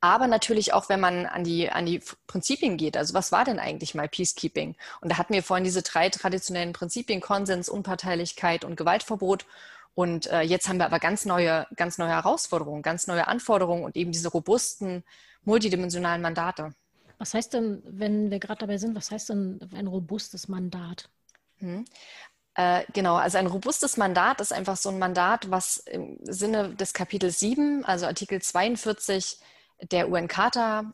[0.00, 2.96] Aber natürlich auch, wenn man an die, an die Prinzipien geht.
[2.96, 4.74] Also was war denn eigentlich mal Peacekeeping?
[5.02, 9.44] Und da hatten wir vorhin diese drei traditionellen Prinzipien, Konsens, Unparteilichkeit und Gewaltverbot.
[9.94, 13.96] Und äh, jetzt haben wir aber ganz neue, ganz neue Herausforderungen, ganz neue Anforderungen und
[13.96, 15.04] eben diese robusten,
[15.44, 16.72] multidimensionalen Mandate.
[17.18, 21.08] Was heißt denn, wenn wir gerade dabei sind, was heißt denn ein robustes Mandat?
[21.58, 21.84] Hm.
[22.54, 26.92] Äh, genau, also ein robustes Mandat ist einfach so ein Mandat, was im Sinne des
[26.92, 29.38] Kapitels 7, also Artikel 42
[29.90, 30.92] der UN-Charta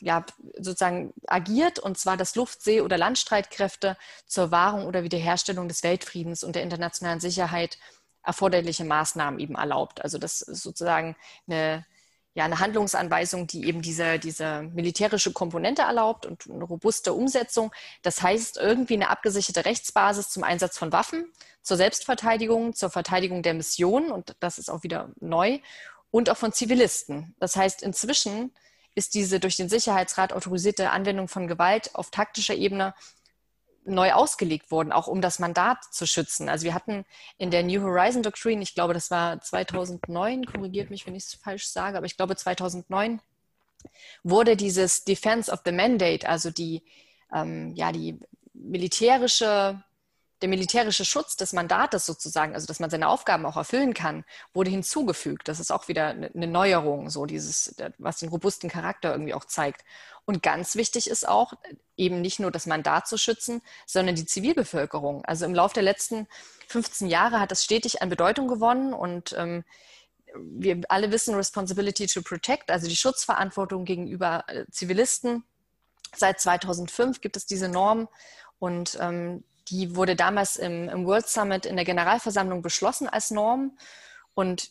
[0.00, 0.24] ja,
[0.56, 6.44] sozusagen agiert, und zwar das Luft-, See- oder Landstreitkräfte zur Wahrung oder Wiederherstellung des Weltfriedens
[6.44, 7.78] und der internationalen Sicherheit
[8.22, 10.02] erforderliche Maßnahmen eben erlaubt.
[10.02, 11.86] Also das ist sozusagen eine,
[12.34, 17.72] ja, eine Handlungsanweisung, die eben diese, diese militärische Komponente erlaubt und eine robuste Umsetzung.
[18.02, 21.32] Das heißt, irgendwie eine abgesicherte Rechtsbasis zum Einsatz von Waffen,
[21.62, 25.58] zur Selbstverteidigung, zur Verteidigung der Mission, und das ist auch wieder neu,
[26.10, 27.34] und auch von Zivilisten.
[27.38, 28.52] Das heißt, inzwischen
[28.98, 32.94] ist diese durch den Sicherheitsrat autorisierte Anwendung von Gewalt auf taktischer Ebene
[33.84, 36.48] neu ausgelegt worden, auch um das Mandat zu schützen.
[36.48, 37.06] Also wir hatten
[37.38, 41.34] in der New Horizon Doctrine, ich glaube, das war 2009, korrigiert mich, wenn ich es
[41.34, 43.22] falsch sage, aber ich glaube 2009
[44.24, 46.82] wurde dieses Defense of the Mandate, also die,
[47.32, 48.18] ähm, ja, die
[48.52, 49.82] militärische
[50.40, 54.24] der militärische Schutz des Mandates sozusagen, also dass man seine Aufgaben auch erfüllen kann,
[54.54, 55.48] wurde hinzugefügt.
[55.48, 59.84] Das ist auch wieder eine Neuerung, so dieses, was den robusten Charakter irgendwie auch zeigt.
[60.24, 61.54] Und ganz wichtig ist auch,
[61.96, 65.24] eben nicht nur das Mandat zu schützen, sondern die Zivilbevölkerung.
[65.24, 66.28] Also im Laufe der letzten
[66.68, 69.64] 15 Jahre hat das stetig an Bedeutung gewonnen und ähm,
[70.34, 75.44] wir alle wissen, Responsibility to Protect, also die Schutzverantwortung gegenüber äh, Zivilisten.
[76.14, 78.08] Seit 2005 gibt es diese Norm
[78.58, 83.76] und ähm, die wurde damals im, im World Summit in der Generalversammlung beschlossen als Norm.
[84.34, 84.70] Und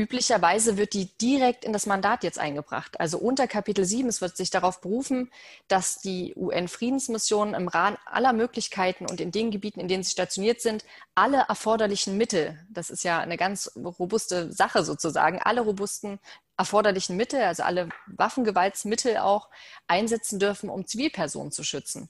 [0.00, 2.98] Üblicherweise wird die direkt in das Mandat jetzt eingebracht.
[2.98, 5.30] Also unter Kapitel 7, es wird sich darauf berufen,
[5.68, 10.62] dass die UN-Friedensmissionen im Rahmen aller Möglichkeiten und in den Gebieten, in denen sie stationiert
[10.62, 16.18] sind, alle erforderlichen Mittel, das ist ja eine ganz robuste Sache sozusagen, alle robusten
[16.56, 19.50] erforderlichen Mittel, also alle Waffengewaltsmittel auch
[19.86, 22.08] einsetzen dürfen, um Zivilpersonen zu schützen.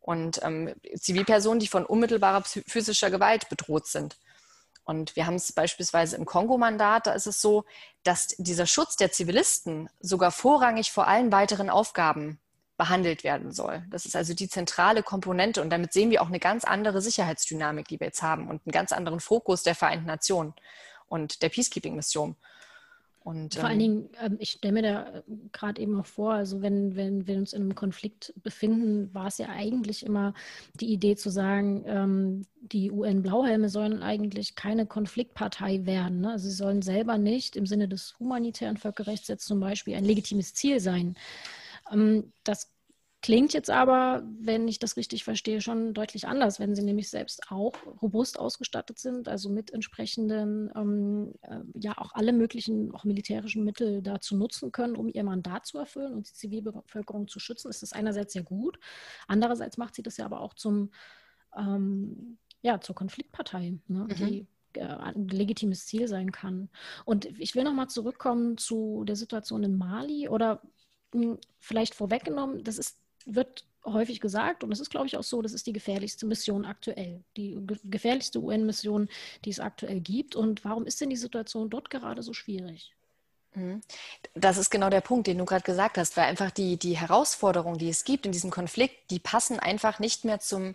[0.00, 4.16] Und ähm, Zivilpersonen, die von unmittelbarer physischer Gewalt bedroht sind.
[4.84, 7.64] Und wir haben es beispielsweise im Kongo-Mandat, da ist es so,
[8.02, 12.40] dass dieser Schutz der Zivilisten sogar vorrangig vor allen weiteren Aufgaben
[12.76, 13.84] behandelt werden soll.
[13.90, 17.88] Das ist also die zentrale Komponente und damit sehen wir auch eine ganz andere Sicherheitsdynamik,
[17.88, 20.54] die wir jetzt haben und einen ganz anderen Fokus der Vereinten Nationen
[21.06, 22.36] und der Peacekeeping-Mission.
[23.22, 26.32] Und, Vor ähm, allen Dingen, ähm, ich stelle mir da äh, gerade eben auch vor,
[26.32, 30.32] also wenn, wenn wir uns in einem Konflikt befinden, war es ja eigentlich immer
[30.74, 36.22] die Idee zu sagen, ähm, die UN-Blauhelme sollen eigentlich keine Konfliktpartei werden.
[36.22, 36.30] Ne?
[36.32, 40.54] Also sie sollen selber nicht im Sinne des humanitären Völkerrechts jetzt zum Beispiel ein legitimes
[40.54, 41.14] Ziel sein.
[41.92, 42.72] Ähm, das
[43.22, 47.50] Klingt jetzt aber, wenn ich das richtig verstehe, schon deutlich anders, wenn sie nämlich selbst
[47.50, 53.62] auch robust ausgestattet sind, also mit entsprechenden, ähm, äh, ja auch alle möglichen, auch militärischen
[53.62, 57.82] Mittel dazu nutzen können, um ihr Mandat zu erfüllen und die Zivilbevölkerung zu schützen, ist
[57.82, 58.78] das einerseits sehr gut.
[59.28, 60.90] Andererseits macht sie das ja aber auch zum,
[61.54, 64.14] ähm, ja, zur Konfliktpartei, ne, mhm.
[64.14, 66.70] die äh, ein legitimes Ziel sein kann.
[67.04, 70.62] Und ich will nochmal zurückkommen zu der Situation in Mali oder
[71.12, 75.42] hm, vielleicht vorweggenommen, das ist wird häufig gesagt, und es ist, glaube ich, auch so,
[75.42, 79.08] das ist die gefährlichste Mission aktuell, die gefährlichste UN-Mission,
[79.44, 80.36] die es aktuell gibt.
[80.36, 82.92] Und warum ist denn die Situation dort gerade so schwierig?
[83.54, 83.80] Mhm.
[84.34, 87.78] Das ist genau der Punkt, den du gerade gesagt hast, weil einfach die, die Herausforderungen,
[87.78, 90.74] die es gibt in diesem Konflikt, die passen einfach nicht mehr zum,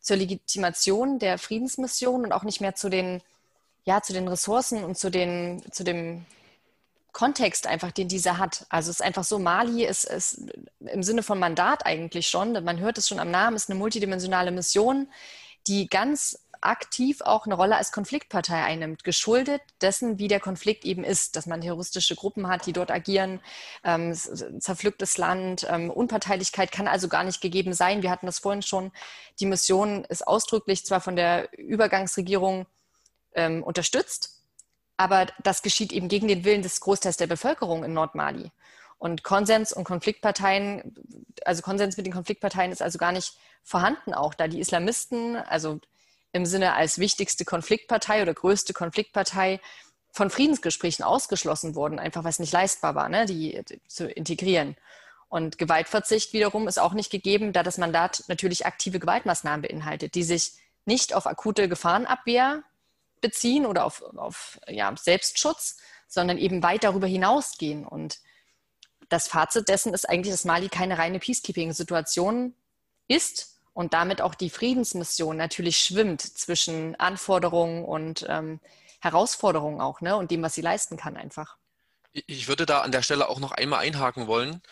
[0.00, 3.22] zur Legitimation der Friedensmission und auch nicht mehr zu den,
[3.84, 6.26] ja, zu den Ressourcen und zu, den, zu dem
[7.12, 8.66] Kontext einfach, den dieser hat.
[8.68, 10.44] Also es ist einfach so, Mali ist, ist
[10.80, 14.50] im Sinne von Mandat eigentlich schon, man hört es schon am Namen, ist eine multidimensionale
[14.50, 15.08] Mission,
[15.66, 21.04] die ganz aktiv auch eine Rolle als Konfliktpartei einnimmt, geschuldet dessen, wie der Konflikt eben
[21.04, 23.40] ist, dass man terroristische Gruppen hat, die dort agieren,
[23.84, 28.02] ähm, zerpflücktes Land, ähm, Unparteilichkeit kann also gar nicht gegeben sein.
[28.02, 28.92] Wir hatten das vorhin schon.
[29.38, 32.66] Die Mission ist ausdrücklich zwar von der Übergangsregierung
[33.34, 34.39] ähm, unterstützt,
[35.00, 38.50] aber das geschieht eben gegen den Willen des Großteils der Bevölkerung in Nordmali.
[38.98, 40.94] Und Konsens und Konfliktparteien,
[41.46, 43.32] also Konsens mit den Konfliktparteien ist also gar nicht
[43.64, 45.80] vorhanden, auch da die Islamisten, also
[46.32, 49.58] im Sinne als wichtigste Konfliktpartei oder größte Konfliktpartei,
[50.12, 53.58] von Friedensgesprächen ausgeschlossen wurden, einfach weil es nicht leistbar war, ne, die,
[53.88, 54.76] zu integrieren.
[55.30, 60.24] Und Gewaltverzicht wiederum ist auch nicht gegeben, da das Mandat natürlich aktive Gewaltmaßnahmen beinhaltet, die
[60.24, 60.52] sich
[60.84, 62.64] nicht auf akute Gefahrenabwehr
[63.20, 65.78] beziehen oder auf, auf ja, Selbstschutz,
[66.08, 67.86] sondern eben weit darüber hinausgehen.
[67.86, 68.20] Und
[69.08, 72.54] das Fazit dessen ist eigentlich, dass Mali keine reine Peacekeeping-Situation
[73.08, 78.60] ist und damit auch die Friedensmission natürlich schwimmt zwischen Anforderungen und ähm,
[79.00, 80.16] Herausforderungen auch ne?
[80.16, 81.56] und dem, was sie leisten kann einfach.
[82.12, 84.62] Ich würde da an der Stelle auch noch einmal einhaken wollen.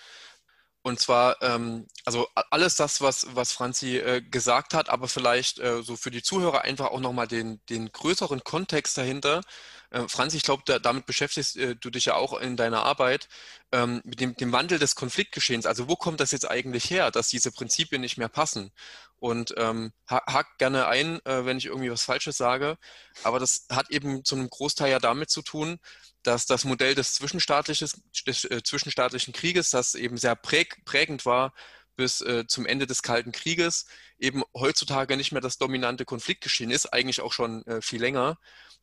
[0.89, 5.83] Und zwar, ähm, also alles das, was, was Franzi äh, gesagt hat, aber vielleicht äh,
[5.83, 9.43] so für die Zuhörer einfach auch nochmal den, den größeren Kontext dahinter.
[9.91, 13.29] Äh, Franzi, ich glaube, da, damit beschäftigst äh, du dich ja auch in deiner Arbeit
[13.71, 15.67] ähm, mit dem, dem Wandel des Konfliktgeschehens.
[15.67, 18.73] Also wo kommt das jetzt eigentlich her, dass diese Prinzipien nicht mehr passen?
[19.21, 22.77] Und ähm, hakt gerne ein, äh, wenn ich irgendwie was Falsches sage.
[23.25, 25.79] Aber das hat eben zu einem Großteil ja damit zu tun,
[26.23, 31.53] dass das Modell des, des äh, zwischenstaatlichen Krieges, das eben sehr präg, prägend war
[31.97, 33.87] bis äh, zum Ende des Kalten Krieges,
[34.19, 38.39] eben heutzutage nicht mehr das dominante Konfliktgeschehen ist, eigentlich auch schon äh, viel länger.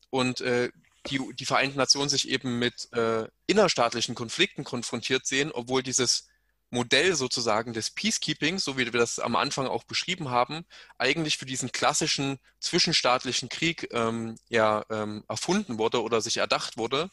[0.10, 0.70] Und äh,
[1.08, 6.28] die, die Vereinten Nationen sich eben mit äh, innerstaatlichen Konflikten konfrontiert sehen, obwohl dieses
[6.76, 10.66] Modell sozusagen des Peacekeepings, so wie wir das am Anfang auch beschrieben haben,
[10.98, 17.10] eigentlich für diesen klassischen zwischenstaatlichen Krieg ähm, ja ähm, erfunden wurde oder sich erdacht wurde.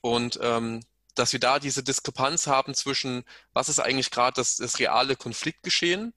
[0.00, 0.80] Und ähm,
[1.14, 6.14] dass wir da diese Diskrepanz haben zwischen, was ist eigentlich gerade das, das, reale Konfliktgeschehen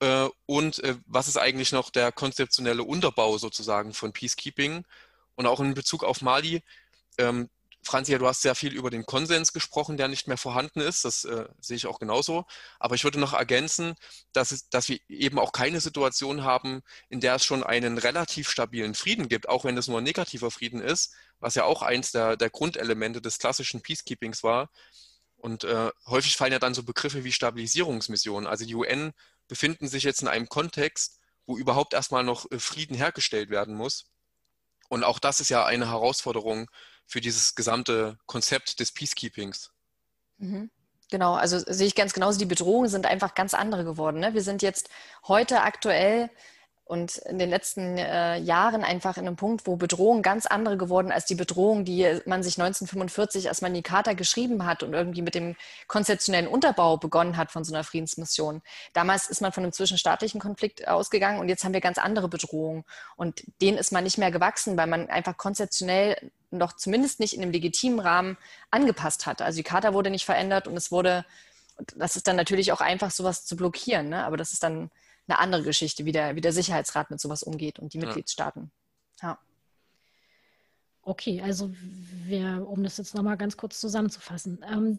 [0.00, 4.84] äh, und äh, was ist eigentlich noch der konzeptionelle Unterbau sozusagen von Peacekeeping.
[5.36, 6.62] Und auch in Bezug auf Mali,
[7.18, 7.48] ähm,
[7.82, 11.04] Franzi, du hast sehr viel über den Konsens gesprochen, der nicht mehr vorhanden ist.
[11.04, 12.44] Das äh, sehe ich auch genauso.
[12.78, 13.94] Aber ich würde noch ergänzen,
[14.32, 18.50] dass, es, dass wir eben auch keine Situation haben, in der es schon einen relativ
[18.50, 22.12] stabilen Frieden gibt, auch wenn es nur ein negativer Frieden ist, was ja auch eins
[22.12, 24.70] der, der Grundelemente des klassischen Peacekeepings war.
[25.36, 28.46] Und äh, häufig fallen ja dann so Begriffe wie Stabilisierungsmissionen.
[28.46, 29.12] Also die UN
[29.48, 34.04] befinden sich jetzt in einem Kontext, wo überhaupt erstmal noch äh, Frieden hergestellt werden muss.
[34.90, 36.68] Und auch das ist ja eine Herausforderung
[37.10, 39.72] für dieses gesamte Konzept des Peacekeepings.
[40.38, 40.70] Mhm.
[41.10, 44.20] Genau, also sehe ich ganz genauso, die Bedrohungen sind einfach ganz andere geworden.
[44.20, 44.32] Ne?
[44.32, 44.88] Wir sind jetzt
[45.26, 46.30] heute aktuell
[46.90, 51.12] und in den letzten äh, Jahren einfach in einem Punkt, wo Bedrohungen ganz andere geworden
[51.12, 55.22] als die Bedrohung, die man sich 1945, als man die Charta geschrieben hat und irgendwie
[55.22, 55.54] mit dem
[55.86, 58.60] konzeptionellen Unterbau begonnen hat von so einer Friedensmission.
[58.92, 62.82] Damals ist man von einem zwischenstaatlichen Konflikt ausgegangen und jetzt haben wir ganz andere Bedrohungen.
[63.14, 67.42] Und denen ist man nicht mehr gewachsen, weil man einfach konzeptionell noch zumindest nicht in
[67.42, 68.36] einem legitimen Rahmen
[68.72, 69.42] angepasst hat.
[69.42, 71.24] Also die Charta wurde nicht verändert und es wurde,
[71.94, 74.08] das ist dann natürlich auch einfach, sowas zu blockieren.
[74.08, 74.24] Ne?
[74.24, 74.90] Aber das ist dann
[75.30, 78.06] eine andere Geschichte, wie der, wie der Sicherheitsrat mit sowas umgeht und die ja.
[78.06, 78.70] Mitgliedstaaten.
[79.22, 79.38] Ja.
[81.02, 81.72] Okay, also
[82.24, 84.64] wir, um das jetzt nochmal ganz kurz zusammenzufassen.
[84.70, 84.98] Ähm,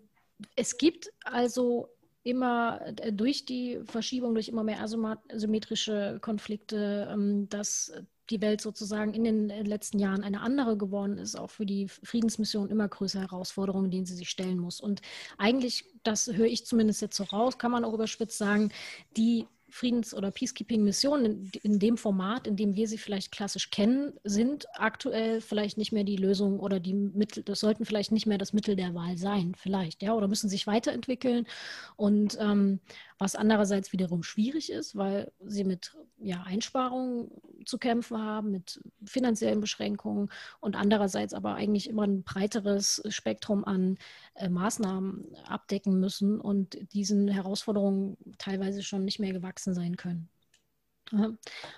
[0.55, 1.89] es gibt also
[2.23, 7.91] immer äh, durch die Verschiebung, durch immer mehr asymmetrische Konflikte, ähm, dass
[8.29, 11.87] die Welt sozusagen in den äh, letzten Jahren eine andere geworden ist, auch für die
[11.87, 14.79] Friedensmission immer größere Herausforderungen, denen sie sich stellen muss.
[14.79, 15.01] Und
[15.37, 18.71] eigentlich, das höre ich zumindest jetzt so raus, kann man auch überspitzt sagen,
[19.17, 24.13] die Friedens- oder Peacekeeping-Missionen in, in, dem Format, in dem wir sie vielleicht klassisch kennen,
[24.23, 28.37] sind aktuell vielleicht nicht mehr die Lösung oder die Mittel, das sollten vielleicht nicht mehr
[28.37, 31.47] das Mittel der Wahl sein, vielleicht, ja, oder müssen sich weiterentwickeln.
[31.95, 32.79] Und ähm,
[33.21, 37.29] was andererseits wiederum schwierig ist, weil sie mit ja, Einsparungen
[37.65, 43.99] zu kämpfen haben, mit finanziellen Beschränkungen und andererseits aber eigentlich immer ein breiteres Spektrum an
[44.33, 50.27] äh, Maßnahmen abdecken müssen und diesen Herausforderungen teilweise schon nicht mehr gewachsen sein können.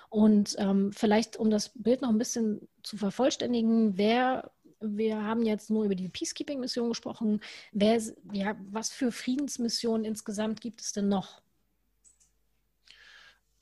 [0.08, 4.50] Und ähm, vielleicht, um das Bild noch ein bisschen zu vervollständigen, wer
[4.86, 7.40] wir haben jetzt nur über die Peacekeeping-Mission gesprochen.
[7.72, 8.00] Wer,
[8.32, 11.42] ja, was für Friedensmissionen insgesamt gibt es denn noch?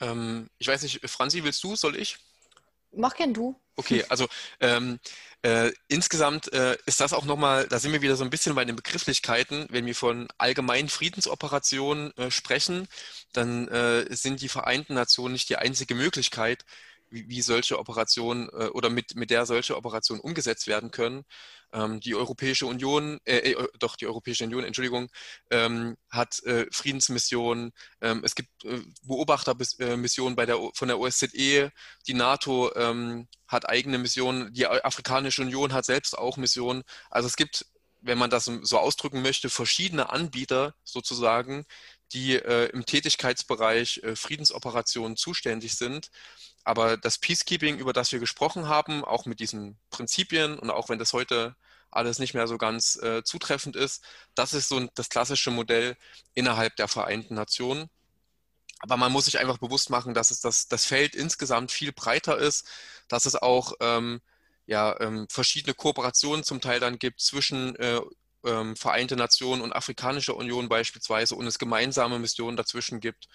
[0.01, 1.77] Ähm, ich weiß nicht, Franzi, willst du?
[1.77, 2.19] Soll ich?
[2.95, 3.59] Mach gern du.
[3.77, 4.29] Okay, also
[4.61, 4.99] ähm,
[5.41, 8.67] äh, insgesamt äh, ist das auch nochmal, da sind wir wieder so ein bisschen bei
[8.67, 9.67] den Begrifflichkeiten.
[9.71, 12.87] Wenn wir von allgemeinen Friedensoperationen äh, sprechen,
[13.33, 16.67] dann äh, sind die Vereinten Nationen nicht die einzige Möglichkeit,
[17.13, 21.25] wie, wie solche Operationen äh, oder mit, mit der solche Operationen umgesetzt werden können.
[21.73, 25.09] Ähm, die Europäische Union, äh, äh, doch die Europäische Union, Entschuldigung,
[25.51, 27.73] ähm, hat äh, Friedensmissionen.
[28.01, 31.71] Ähm, es gibt äh, Beobachtermissionen bei der, von der OSZE.
[32.07, 34.53] Die NATO ähm, hat eigene Missionen.
[34.53, 36.83] Die Afrikanische Union hat selbst auch Missionen.
[37.11, 37.67] Also es gibt
[38.03, 41.65] wenn man das so ausdrücken möchte, verschiedene Anbieter sozusagen,
[42.13, 46.11] die äh, im Tätigkeitsbereich äh, Friedensoperationen zuständig sind.
[46.65, 50.99] Aber das Peacekeeping, über das wir gesprochen haben, auch mit diesen Prinzipien und auch wenn
[50.99, 51.57] das heute
[51.91, 54.03] alles nicht mehr so ganz äh, zutreffend ist,
[54.35, 55.97] das ist so das klassische Modell
[56.35, 57.91] innerhalb der Vereinten Nationen.
[58.81, 62.39] Aber man muss sich einfach bewusst machen, dass es das, das Feld insgesamt viel breiter
[62.39, 62.67] ist,
[63.09, 64.21] dass es auch ähm,
[64.67, 68.01] ja, ähm, verschiedene Kooperationen zum Teil dann gibt zwischen äh,
[68.45, 73.29] ähm, Vereinte Nationen und Afrikanischer Union beispielsweise und es gemeinsame Missionen dazwischen gibt.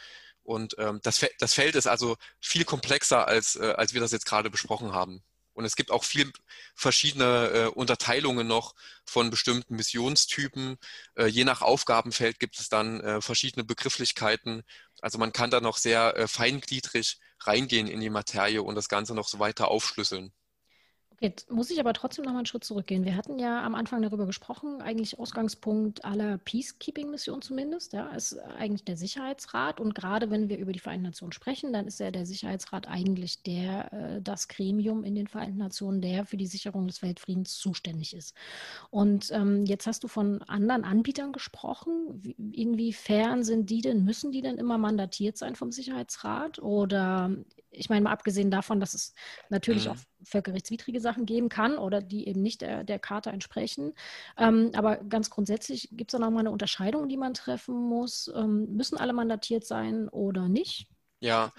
[0.48, 4.26] Und ähm, das, das Feld ist also viel komplexer, als, äh, als wir das jetzt
[4.26, 5.22] gerade besprochen haben.
[5.52, 6.32] Und es gibt auch viel
[6.74, 8.74] verschiedene äh, Unterteilungen noch
[9.06, 10.78] von bestimmten Missionstypen.
[11.16, 14.64] Äh, je nach Aufgabenfeld gibt es dann äh, verschiedene Begrifflichkeiten.
[15.02, 19.16] Also man kann da noch sehr äh, feingliedrig reingehen in die Materie und das Ganze
[19.16, 20.32] noch so weiter aufschlüsseln.
[21.20, 23.04] Jetzt muss ich aber trotzdem noch mal einen Schritt zurückgehen.
[23.04, 28.84] Wir hatten ja am Anfang darüber gesprochen, eigentlich Ausgangspunkt aller Peacekeeping-Missionen zumindest, ja, ist eigentlich
[28.84, 29.80] der Sicherheitsrat.
[29.80, 33.42] Und gerade wenn wir über die Vereinten Nationen sprechen, dann ist ja der Sicherheitsrat eigentlich
[33.42, 38.16] der, äh, das Gremium in den Vereinten Nationen, der für die Sicherung des Weltfriedens zuständig
[38.16, 38.36] ist.
[38.92, 42.10] Und ähm, jetzt hast du von anderen Anbietern gesprochen.
[42.22, 46.60] Wie, inwiefern sind die denn, müssen die denn immer mandatiert sein vom Sicherheitsrat?
[46.60, 47.36] Oder
[47.72, 49.14] ich meine mal abgesehen davon, dass es
[49.50, 49.92] natürlich mhm.
[49.92, 53.94] auch völkerrechtswidrige Sachen geben kann oder die eben nicht der, der Charta entsprechen.
[54.38, 58.32] Ähm, aber ganz grundsätzlich gibt es da nochmal eine Unterscheidung, die man treffen muss.
[58.36, 60.88] Ähm, müssen alle mandatiert sein oder nicht?
[61.20, 61.52] Ja,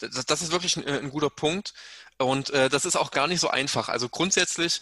[0.00, 1.74] das, das ist wirklich ein, ein, guter Punkt.
[2.18, 3.88] Und äh, das ist auch gar nicht so einfach.
[3.88, 4.80] Also grundsätzlich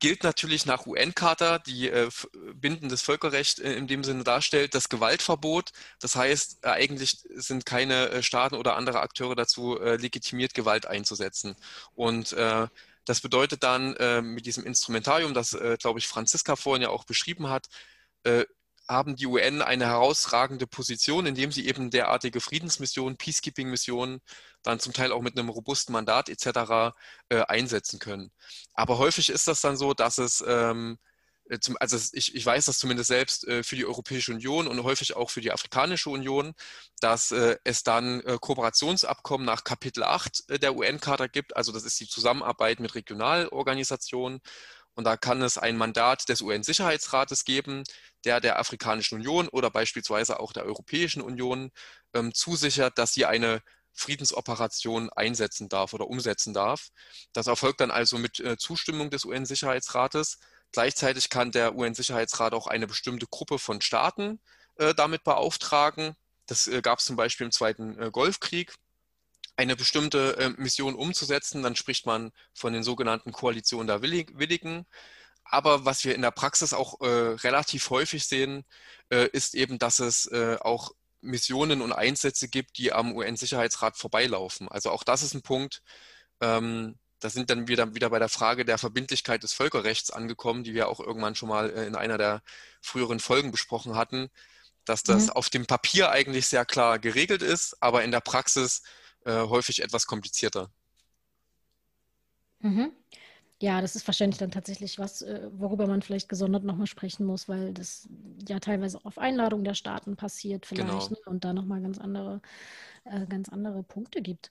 [0.00, 2.10] gilt natürlich nach UN-Charta, die äh,
[2.54, 5.70] bindendes Völkerrecht äh, in dem Sinne darstellt, das Gewaltverbot.
[6.00, 10.86] Das heißt, äh, eigentlich sind keine äh, Staaten oder andere Akteure dazu äh, legitimiert, Gewalt
[10.86, 11.54] einzusetzen.
[11.94, 12.66] Und äh,
[13.06, 17.66] Das bedeutet dann mit diesem Instrumentarium, das, glaube ich, Franziska vorhin ja auch beschrieben hat,
[18.90, 24.20] haben die UN eine herausragende Position, indem sie eben derartige Friedensmissionen, Peacekeeping-Missionen
[24.62, 26.94] dann zum Teil auch mit einem robusten Mandat etc.
[27.28, 28.32] Äh, einsetzen können.
[28.74, 30.98] Aber häufig ist das dann so, dass es ähm,
[31.50, 35.16] äh, also ich, ich weiß das zumindest selbst äh, für die Europäische Union und häufig
[35.16, 36.54] auch für die Afrikanische Union,
[37.00, 41.56] dass äh, es dann Kooperationsabkommen nach Kapitel 8 der UN-Charta gibt.
[41.56, 44.40] Also das ist die Zusammenarbeit mit Regionalorganisationen.
[45.00, 47.84] Und da kann es ein Mandat des UN-Sicherheitsrates geben,
[48.26, 51.70] der der Afrikanischen Union oder beispielsweise auch der Europäischen Union
[52.12, 53.62] ähm, zusichert, dass sie eine
[53.94, 56.88] Friedensoperation einsetzen darf oder umsetzen darf.
[57.32, 60.38] Das erfolgt dann also mit äh, Zustimmung des UN-Sicherheitsrates.
[60.70, 64.38] Gleichzeitig kann der UN-Sicherheitsrat auch eine bestimmte Gruppe von Staaten
[64.76, 66.12] äh, damit beauftragen.
[66.44, 68.74] Das äh, gab es zum Beispiel im Zweiten äh, Golfkrieg,
[69.60, 71.62] eine bestimmte äh, Mission umzusetzen.
[71.62, 74.86] Dann spricht man von den sogenannten Koalitionen der Willigen.
[75.44, 78.64] Aber was wir in der Praxis auch äh, relativ häufig sehen,
[79.10, 80.30] äh, ist eben, dass es
[80.60, 80.92] auch
[81.22, 84.68] Missionen und Einsätze gibt, die am UN-Sicherheitsrat vorbeilaufen.
[84.68, 85.82] Also auch das ist ein Punkt,
[86.40, 90.72] ähm, da sind dann wieder, wieder bei der Frage der Verbindlichkeit des Völkerrechts angekommen, die
[90.72, 92.42] wir auch irgendwann schon mal äh, in einer der
[92.80, 94.30] früheren Folgen besprochen hatten,
[94.86, 95.30] dass das mhm.
[95.30, 98.82] auf dem Papier eigentlich sehr klar geregelt ist, aber in der Praxis
[99.24, 100.70] äh, häufig etwas komplizierter.
[102.60, 102.92] Mhm.
[103.62, 107.46] Ja, das ist wahrscheinlich dann tatsächlich was, äh, worüber man vielleicht gesondert nochmal sprechen muss,
[107.46, 108.08] weil das
[108.48, 111.10] ja teilweise auf Einladung der Staaten passiert vielleicht genau.
[111.10, 111.16] ne?
[111.26, 112.40] und da nochmal ganz andere,
[113.04, 114.50] äh, ganz andere Punkte gibt.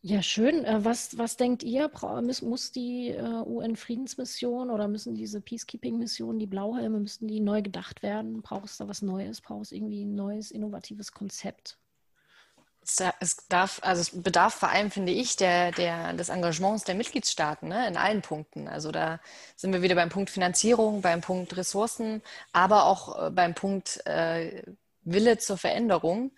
[0.00, 0.64] Ja, schön.
[0.66, 1.90] Was, was denkt ihr?
[2.22, 8.42] Muss, muss die UN-Friedensmission oder müssen diese Peacekeeping-Missionen, die Blauhelme, müssen die neu gedacht werden?
[8.42, 9.40] Braucht es da was Neues?
[9.40, 11.78] Braucht es irgendwie ein neues, innovatives Konzept?
[13.20, 17.68] Es, darf, also es bedarf vor allem, finde ich, der, der, des Engagements der Mitgliedstaaten
[17.68, 18.68] ne, in allen Punkten.
[18.68, 19.20] Also da
[19.56, 22.22] sind wir wieder beim Punkt Finanzierung, beim Punkt Ressourcen,
[22.52, 24.62] aber auch äh, beim Punkt äh,
[25.02, 26.32] Wille zur Veränderung.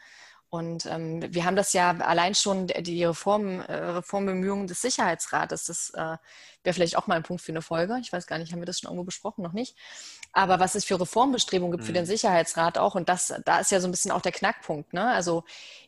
[0.49, 5.91] Und ähm, wir haben das ja allein schon, die Reform, äh, Reformbemühungen des Sicherheitsrates, das
[5.91, 6.17] äh,
[6.63, 7.99] wäre vielleicht auch mal ein Punkt für eine Folge.
[8.01, 9.43] Ich weiß gar nicht, haben wir das schon irgendwo besprochen?
[9.43, 9.77] Noch nicht.
[10.37, 11.87] Aber was es für Reformbestrebungen gibt mhm.
[11.87, 12.09] für den mhm.
[12.09, 14.93] Sicherheitsrat auch, und das, da ist ja so ein bisschen auch der Knackpunkt.
[14.93, 15.03] Ne?
[15.03, 15.45] Also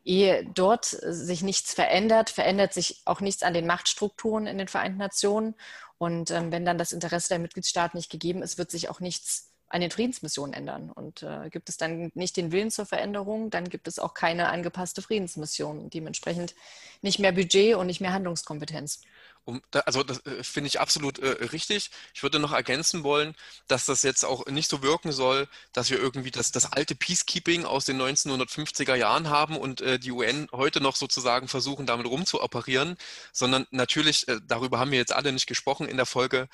[0.07, 4.97] ehe dort sich nichts verändert, verändert sich auch nichts an den Machtstrukturen in den Vereinten
[4.97, 5.55] Nationen.
[5.99, 9.51] Und ähm, wenn dann das Interesse der Mitgliedstaaten nicht gegeben ist, wird sich auch nichts
[9.69, 10.91] an den Friedensmissionen ändern.
[10.91, 14.49] Und äh, gibt es dann nicht den Willen zur Veränderung, dann gibt es auch keine
[14.49, 15.91] angepasste Friedensmission.
[15.91, 16.55] Dementsprechend
[17.03, 19.03] nicht mehr Budget und nicht mehr Handlungskompetenz.
[19.45, 21.91] Um, also das äh, finde ich absolut äh, richtig.
[22.15, 23.35] Ich würde noch ergänzen wollen,
[23.67, 27.65] dass das jetzt auch nicht so wirken soll, dass wir irgendwie das, das alte Peacekeeping
[27.65, 32.97] aus den 1950er Jahren haben und äh, die UN heute noch sozusagen versuchen, damit rumzuoperieren,
[33.33, 36.49] sondern natürlich, äh, darüber haben wir jetzt alle nicht gesprochen in der Folge,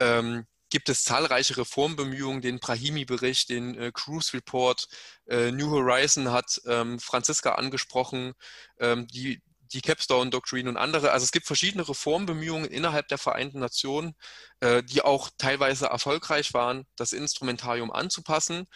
[0.00, 4.88] ähm, gibt es zahlreiche Reformbemühungen, den Brahimi-Bericht, den äh, Cruise Report,
[5.26, 8.34] äh, New Horizon hat ähm, Franziska angesprochen,
[8.78, 9.40] ähm, die,
[9.72, 11.12] die Capstone Doctrine und andere.
[11.12, 14.14] Also es gibt verschiedene Reformbemühungen innerhalb der Vereinten Nationen,
[14.60, 18.66] äh, die auch teilweise erfolgreich waren, das Instrumentarium anzupassen.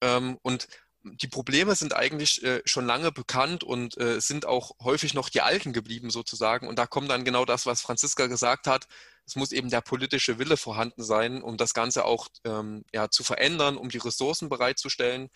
[0.00, 0.68] Ähm, und
[1.14, 5.40] die Probleme sind eigentlich äh, schon lange bekannt und äh, sind auch häufig noch die
[5.40, 6.66] alten geblieben sozusagen.
[6.68, 8.86] Und da kommt dann genau das, was Franziska gesagt hat.
[9.24, 13.24] Es muss eben der politische Wille vorhanden sein, um das Ganze auch ähm, ja, zu
[13.24, 15.28] verändern, um die Ressourcen bereitzustellen.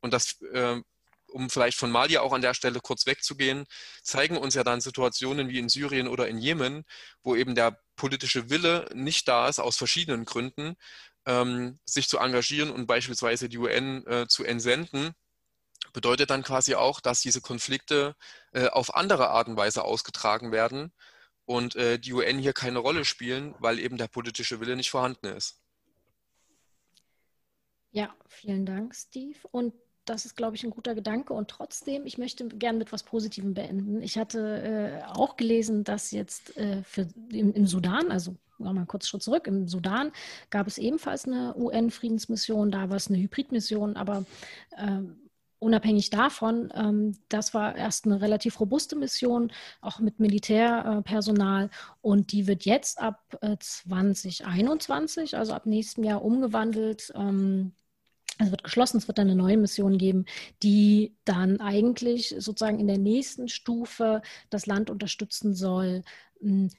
[0.00, 0.80] Und das, äh,
[1.36, 3.66] um vielleicht von Mali auch an der Stelle kurz wegzugehen,
[4.02, 6.84] zeigen uns ja dann Situationen wie in Syrien oder in Jemen,
[7.22, 10.76] wo eben der politische Wille nicht da ist, aus verschiedenen Gründen
[11.26, 15.12] ähm, sich zu engagieren und beispielsweise die UN äh, zu entsenden,
[15.92, 18.16] bedeutet dann quasi auch, dass diese Konflikte
[18.52, 20.90] äh, auf andere Art und Weise ausgetragen werden
[21.44, 25.26] und äh, die UN hier keine Rolle spielen, weil eben der politische Wille nicht vorhanden
[25.26, 25.60] ist.
[27.90, 29.38] Ja, vielen Dank, Steve.
[29.50, 29.74] Und
[30.06, 31.32] das ist, glaube ich, ein guter Gedanke.
[31.34, 34.00] Und trotzdem, ich möchte gerne mit etwas Positivem beenden.
[34.02, 39.08] Ich hatte äh, auch gelesen, dass jetzt äh, für, im, im, Sudan, also mal kurz
[39.08, 40.12] Schritt zurück, im Sudan
[40.50, 44.24] gab es ebenfalls eine UN-Friedensmission, da war es eine Hybridmission, aber
[44.76, 45.02] äh,
[45.58, 51.70] unabhängig davon, ähm, das war erst eine relativ robuste Mission, auch mit Militärpersonal.
[52.00, 57.12] und die wird jetzt ab äh, 2021, also ab nächstem Jahr, umgewandelt.
[57.14, 57.72] Ähm,
[58.38, 60.26] es wird geschlossen, es wird dann eine neue Mission geben,
[60.62, 66.02] die dann eigentlich sozusagen in der nächsten Stufe das Land unterstützen soll,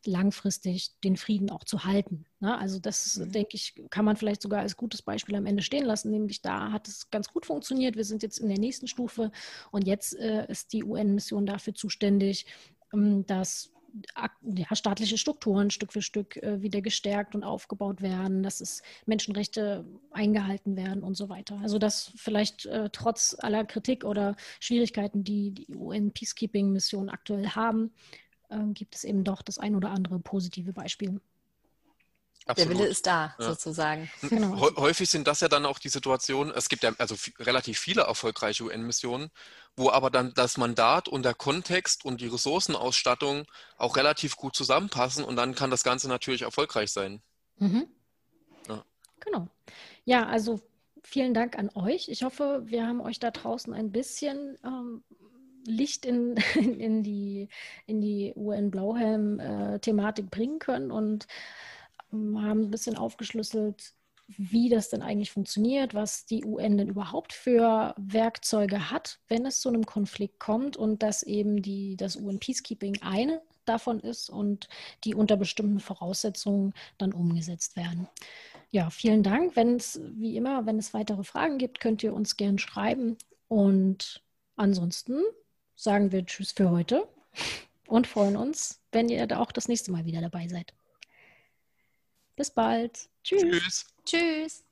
[0.05, 2.26] langfristig den Frieden auch zu halten.
[2.39, 2.58] Ne?
[2.58, 3.32] Also das, mhm.
[3.32, 6.72] denke ich, kann man vielleicht sogar als gutes Beispiel am Ende stehen lassen, nämlich da
[6.72, 7.95] hat es ganz gut funktioniert.
[7.95, 9.32] Wir sind jetzt in der nächsten Stufe
[9.72, 12.45] und jetzt äh, ist die UN-Mission dafür zuständig,
[12.93, 13.72] ähm, dass
[14.41, 19.86] ja, staatliche Strukturen Stück für Stück äh, wieder gestärkt und aufgebaut werden, dass es Menschenrechte
[20.12, 21.60] eingehalten werden und so weiter.
[21.62, 27.91] Also dass vielleicht äh, trotz aller Kritik oder Schwierigkeiten, die die UN-Peacekeeping-Mission aktuell haben,
[28.50, 31.20] äh, gibt es eben doch das ein oder andere positive Beispiel.
[32.48, 32.72] Absolut.
[32.72, 33.45] Der Wille ist da, ja.
[33.45, 34.10] sozusagen.
[34.22, 34.60] Genau.
[34.78, 38.64] Häufig sind das ja dann auch die Situationen, es gibt ja also relativ viele erfolgreiche
[38.64, 39.30] UN-Missionen,
[39.76, 43.45] wo aber dann das Mandat und der Kontext und die Ressourcenausstattung
[43.78, 47.22] auch relativ gut zusammenpassen und dann kann das Ganze natürlich erfolgreich sein.
[47.58, 47.88] Mhm.
[48.68, 48.86] Ja.
[49.20, 49.48] Genau.
[50.06, 50.62] Ja, also
[51.04, 52.10] vielen Dank an euch.
[52.10, 55.04] Ich hoffe, wir haben euch da draußen ein bisschen ähm,
[55.66, 57.50] Licht in, in, die,
[57.86, 61.28] in die UN-Blauhelm-Thematik äh, bringen können und
[62.12, 63.93] haben ein bisschen aufgeschlüsselt,
[64.28, 69.62] wie das denn eigentlich funktioniert, was die UN denn überhaupt für Werkzeuge hat, wenn es
[69.62, 74.68] zu einem Konflikt kommt und dass eben die, das UN Peacekeeping eine davon ist und
[75.03, 78.08] die unter bestimmten Voraussetzungen dann umgesetzt werden.
[78.70, 79.55] Ja, vielen Dank.
[79.55, 83.18] Wenn es, wie immer, wenn es weitere Fragen gibt, könnt ihr uns gern schreiben.
[83.47, 84.22] Und
[84.58, 85.22] ansonsten
[85.76, 87.08] sagen wir Tschüss für heute
[87.88, 90.74] und freuen uns, wenn ihr auch das nächste Mal wieder dabei seid.
[92.38, 93.09] Bis bald.
[93.23, 93.41] Tschüss.
[93.41, 93.88] Tschüss.
[94.05, 94.63] Tschüss.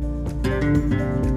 [0.01, 1.34] Música